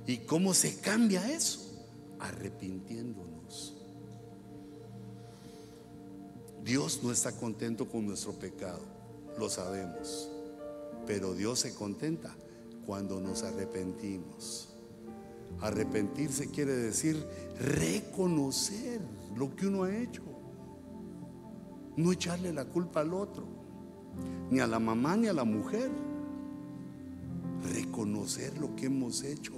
[0.04, 1.60] ¿Y cómo se cambia eso?
[2.18, 3.76] Arrepintiéndonos.
[6.64, 8.82] Dios no está contento con nuestro pecado,
[9.38, 10.28] lo sabemos,
[11.06, 12.34] pero Dios se contenta
[12.86, 14.68] cuando nos arrepentimos.
[15.60, 17.22] Arrepentirse quiere decir
[17.58, 19.00] reconocer
[19.36, 20.22] lo que uno ha hecho,
[21.96, 23.46] no echarle la culpa al otro,
[24.50, 25.90] ni a la mamá ni a la mujer.
[27.74, 29.52] Reconocer lo que hemos hecho,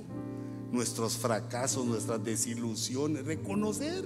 [0.73, 4.05] nuestros fracasos, nuestras desilusiones, reconocer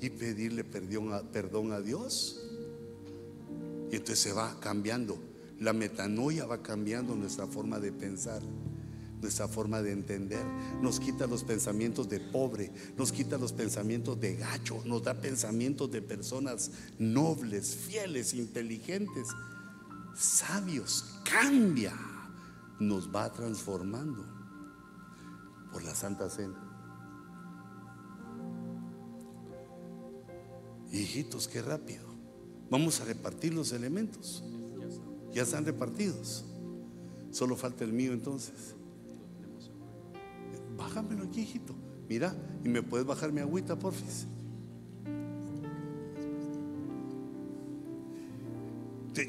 [0.00, 2.42] y pedirle perdón a, Dios.
[3.90, 5.29] Y entonces se va cambiando.
[5.60, 8.40] La metanoia va cambiando nuestra forma de pensar,
[9.20, 10.42] nuestra forma de entender.
[10.80, 15.90] Nos quita los pensamientos de pobre, nos quita los pensamientos de gacho, nos da pensamientos
[15.90, 19.28] de personas nobles, fieles, inteligentes,
[20.16, 21.20] sabios.
[21.30, 21.94] Cambia,
[22.78, 24.24] nos va transformando
[25.70, 26.58] por la Santa Cena.
[30.90, 32.08] Hijitos, qué rápido.
[32.70, 34.42] Vamos a repartir los elementos.
[35.32, 36.44] Ya están repartidos.
[37.30, 38.74] Solo falta el mío entonces.
[40.76, 41.74] Bájamelo aquí, hijito.
[42.08, 42.34] Mira,
[42.64, 44.26] y me puedes bajar mi agüita, porfis.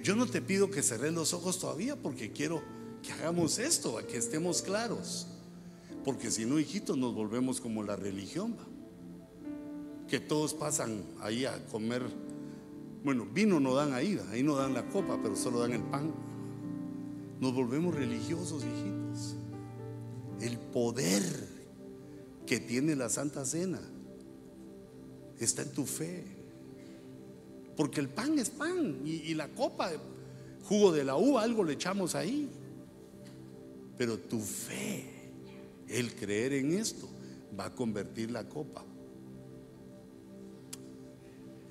[0.04, 2.62] Yo no te pido que cerres los ojos todavía porque quiero
[3.04, 5.28] que hagamos esto, a que estemos claros.
[6.04, 8.56] Porque si no, hijitos, nos volvemos como la religión.
[10.08, 12.04] que todos pasan ahí a comer.
[13.04, 16.14] Bueno, vino no dan ahí, ahí no dan la copa, pero solo dan el pan.
[17.40, 19.36] Nos volvemos religiosos, hijitos.
[20.40, 21.24] El poder
[22.46, 23.82] que tiene la Santa Cena
[25.40, 26.24] está en tu fe.
[27.76, 29.92] Porque el pan es pan y, y la copa,
[30.66, 32.50] jugo de la uva, algo le echamos ahí.
[33.98, 35.06] Pero tu fe,
[35.88, 37.10] el creer en esto,
[37.60, 38.84] va a convertir la copa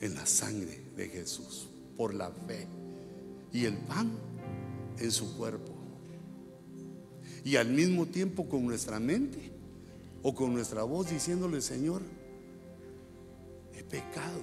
[0.01, 2.67] en la sangre de Jesús, por la fe.
[3.53, 4.11] Y el pan
[4.99, 5.73] en su cuerpo.
[7.45, 9.51] Y al mismo tiempo con nuestra mente
[10.23, 12.03] o con nuestra voz diciéndole, Señor,
[13.75, 14.41] he pecado.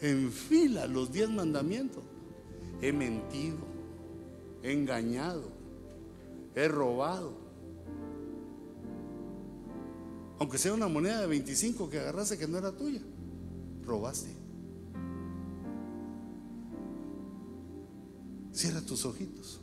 [0.00, 2.02] En fila los diez mandamientos.
[2.80, 3.58] He mentido,
[4.62, 5.50] he engañado,
[6.54, 7.32] he robado.
[10.38, 13.00] Aunque sea una moneda de 25 que agarraste que no era tuya
[13.88, 14.30] robaste.
[18.52, 19.60] Cierra tus ojitos.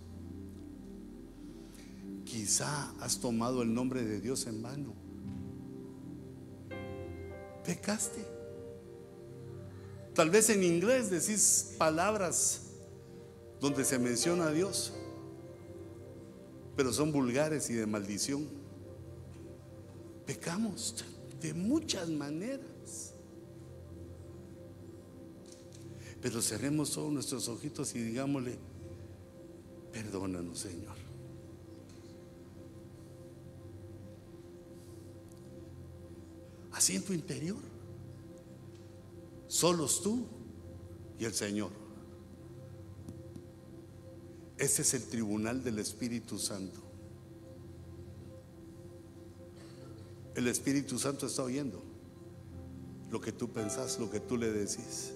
[2.26, 4.94] Quizá has tomado el nombre de Dios en vano.
[7.64, 8.26] Pecaste.
[10.14, 12.62] Tal vez en inglés decís palabras
[13.60, 14.94] donde se menciona a Dios,
[16.76, 18.48] pero son vulgares y de maldición.
[20.26, 21.04] Pecamos
[21.42, 22.75] de muchas maneras.
[26.26, 28.58] Pero cerremos todos nuestros ojitos y digámosle,
[29.94, 30.96] perdónanos Señor.
[36.72, 37.60] Así en tu interior.
[39.48, 40.26] Solos tú
[41.20, 41.70] y el Señor.
[44.58, 46.80] Ese es el tribunal del Espíritu Santo.
[50.34, 51.84] El Espíritu Santo está oyendo
[53.12, 55.15] lo que tú pensás, lo que tú le decís.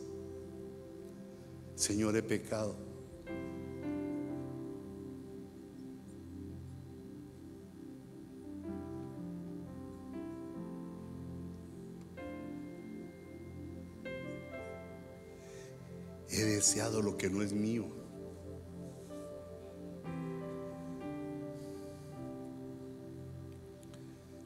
[1.79, 2.75] Señor, he pecado.
[16.27, 17.85] He deseado lo que no es mío.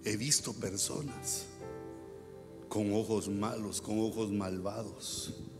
[0.05, 1.47] He visto personas
[2.69, 5.52] con ojos malos, con ojos malvados.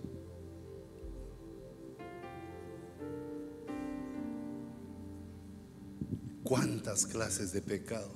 [6.94, 8.12] ¿Cuántas clases de pecado?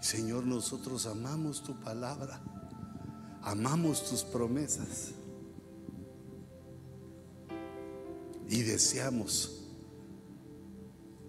[0.00, 2.40] Señor, nosotros amamos tu palabra,
[3.42, 5.10] amamos tus promesas
[8.48, 9.66] y deseamos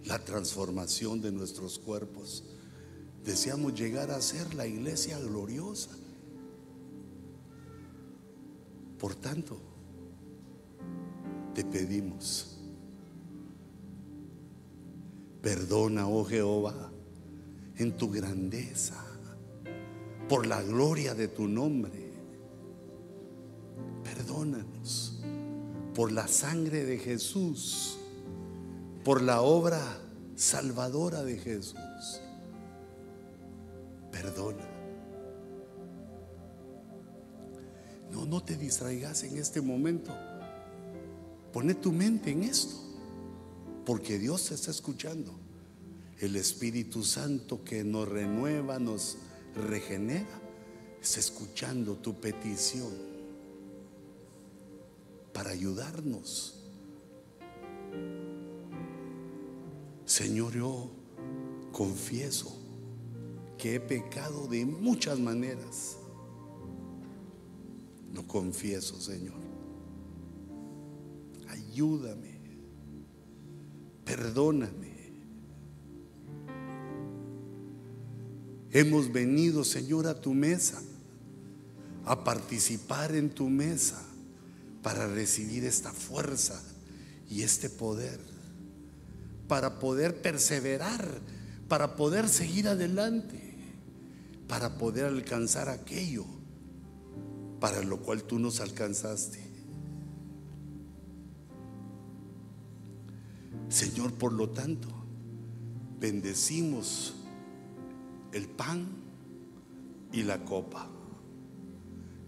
[0.06, 2.46] la transformación de nuestros cuerpos.
[3.26, 5.92] Deseamos llegar a ser la iglesia gloriosa.
[8.98, 9.60] Por tanto,
[11.54, 12.55] te pedimos,
[15.46, 16.90] perdona, oh Jehová,
[17.78, 18.96] en tu grandeza,
[20.28, 22.12] por la gloria de tu nombre.
[24.04, 25.22] Perdónanos
[25.94, 28.00] por la sangre de Jesús,
[29.04, 29.80] por la obra
[30.36, 32.22] salvadora de Jesús.
[34.12, 34.68] Perdona.
[38.12, 40.12] No, no te distraigas en este momento.
[41.54, 42.85] Pone tu mente en esto,
[43.86, 45.32] porque Dios está escuchando.
[46.20, 49.18] El Espíritu Santo que nos renueva, nos
[49.56, 50.42] regenera,
[51.02, 52.92] está escuchando tu petición
[55.34, 56.62] para ayudarnos.
[60.06, 60.90] Señor, yo
[61.72, 62.56] confieso
[63.58, 65.98] que he pecado de muchas maneras.
[68.14, 69.46] Lo confieso, Señor
[71.76, 72.35] ayúdame,
[74.06, 74.96] perdóname.
[78.72, 80.82] Hemos venido, Señor, a tu mesa,
[82.06, 84.02] a participar en tu mesa
[84.84, 86.62] para recibir esta fuerza
[87.30, 88.20] y este poder,
[89.48, 91.06] para poder perseverar,
[91.68, 93.56] para poder seguir adelante,
[94.48, 96.26] para poder alcanzar aquello
[97.60, 99.40] para lo cual tú nos alcanzaste.
[103.70, 104.88] Señor, por lo tanto,
[106.00, 107.16] bendecimos
[108.32, 108.88] el pan
[110.12, 110.90] y la copa.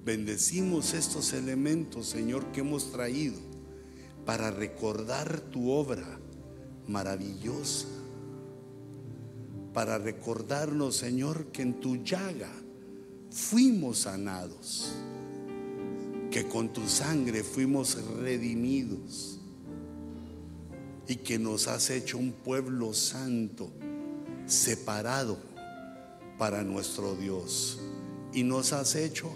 [0.03, 3.39] Bendecimos estos elementos, Señor, que hemos traído
[4.25, 6.19] para recordar tu obra
[6.87, 7.87] maravillosa.
[9.73, 12.51] Para recordarnos, Señor, que en tu llaga
[13.29, 14.93] fuimos sanados,
[16.31, 19.37] que con tu sangre fuimos redimidos
[21.07, 23.69] y que nos has hecho un pueblo santo,
[24.45, 25.37] separado
[26.37, 27.79] para nuestro Dios.
[28.33, 29.33] Y nos has hecho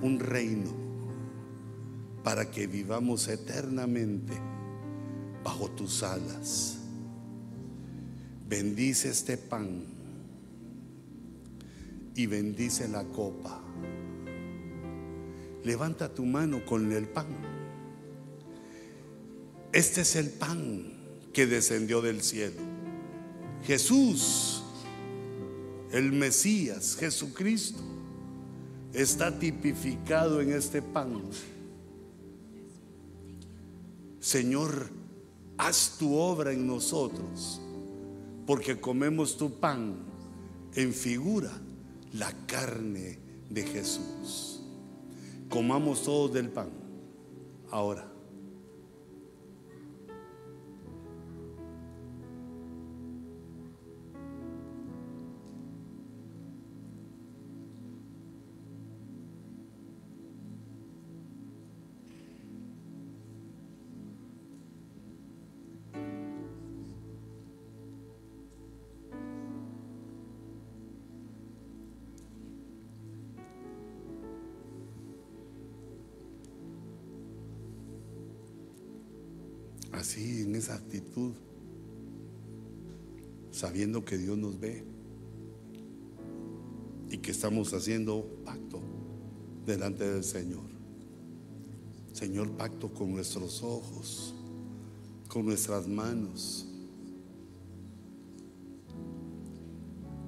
[0.00, 0.72] un reino
[2.24, 4.32] para que vivamos eternamente
[5.44, 6.78] bajo tus alas.
[8.48, 9.84] Bendice este pan
[12.14, 13.60] y bendice la copa.
[15.64, 17.51] Levanta tu mano con el pan.
[19.72, 20.92] Este es el pan
[21.32, 22.60] que descendió del cielo.
[23.64, 24.62] Jesús,
[25.92, 27.80] el Mesías, Jesucristo,
[28.92, 31.22] está tipificado en este pan.
[34.20, 34.90] Señor,
[35.56, 37.58] haz tu obra en nosotros,
[38.46, 39.96] porque comemos tu pan
[40.74, 41.50] en figura
[42.12, 43.18] la carne
[43.48, 44.60] de Jesús.
[45.48, 46.68] Comamos todos del pan.
[47.70, 48.11] Ahora.
[80.02, 81.32] Así, en esa actitud,
[83.52, 84.84] sabiendo que Dios nos ve
[87.08, 88.80] y que estamos haciendo pacto
[89.64, 90.64] delante del Señor.
[92.12, 94.34] Señor, pacto con nuestros ojos,
[95.28, 96.66] con nuestras manos,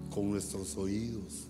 [0.08, 1.48] con nuestros oídos.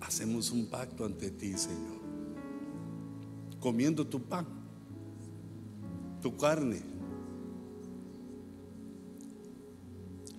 [0.00, 1.99] Hacemos un pacto ante ti, Señor
[3.60, 4.46] comiendo tu pan,
[6.20, 6.82] tu carne,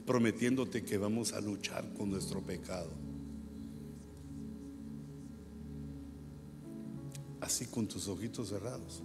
[0.06, 2.90] prometiéndote que vamos a luchar con nuestro pecado.
[7.40, 9.04] Así con tus ojitos cerrados.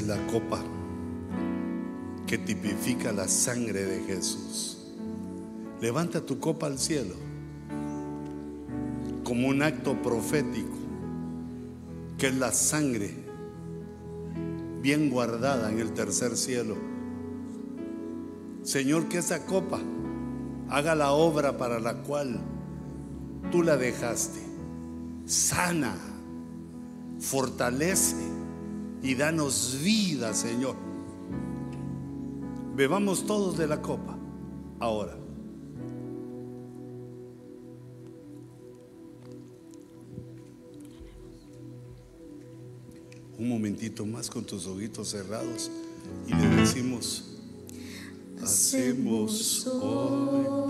[0.10, 0.60] la copa
[2.26, 4.78] que tipifica la sangre de Jesús.
[5.82, 7.14] Levanta tu copa al cielo
[9.24, 10.76] como un acto profético,
[12.18, 13.14] que es la sangre
[14.82, 16.76] bien guardada en el tercer cielo.
[18.64, 19.80] Señor, que esa copa
[20.70, 22.40] haga la obra para la cual
[23.52, 24.40] tú la dejaste.
[25.28, 25.96] Sana,
[27.20, 28.29] fortalece
[29.02, 30.76] y danos vida, Señor.
[32.76, 34.18] Bebamos todos de la copa
[34.80, 35.18] ahora.
[43.38, 45.72] Un momentito más con tus ojitos cerrados
[46.28, 47.38] y le decimos,
[48.42, 50.69] hacemos hoy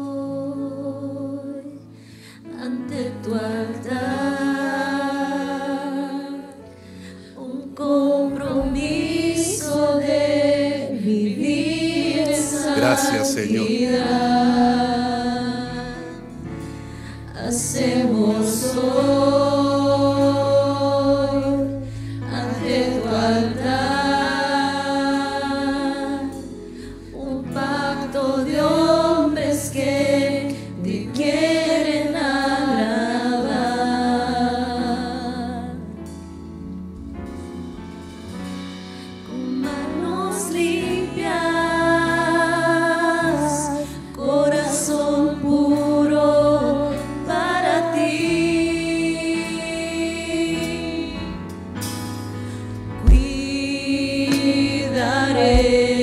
[55.60, 55.99] Cuidaré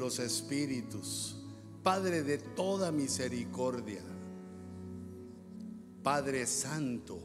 [0.00, 1.36] los espíritus,
[1.84, 4.02] Padre de toda misericordia,
[6.02, 7.20] Padre Santo,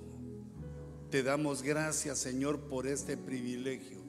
[1.10, 3.99] te damos gracias, Señor, por este privilegio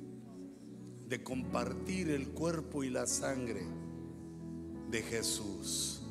[1.09, 3.64] de compartir el cuerpo y la sangre
[4.90, 6.02] de Jesús.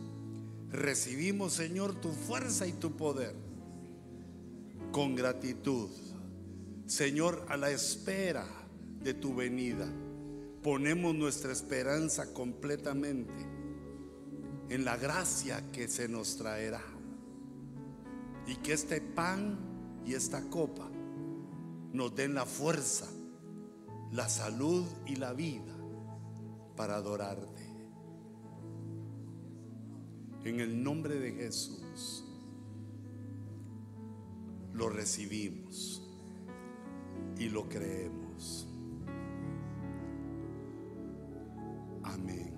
[0.71, 3.35] Recibimos, Señor, tu fuerza y tu poder
[4.91, 5.89] con gratitud.
[6.87, 8.47] Señor, a la espera
[9.01, 9.87] de tu venida,
[10.65, 13.45] ponemos nuestra esperanza completamente
[14.69, 16.81] en la gracia que se nos traerá.
[18.47, 19.59] Y que este pan
[20.07, 20.89] y esta copa
[21.93, 23.05] nos den la fuerza,
[24.11, 25.77] la salud y la vida
[26.75, 27.63] para adorarte.
[30.45, 32.25] En el nombre de Jesús
[34.73, 36.01] lo recibimos
[37.37, 38.67] y lo creemos.
[42.05, 42.54] Amém.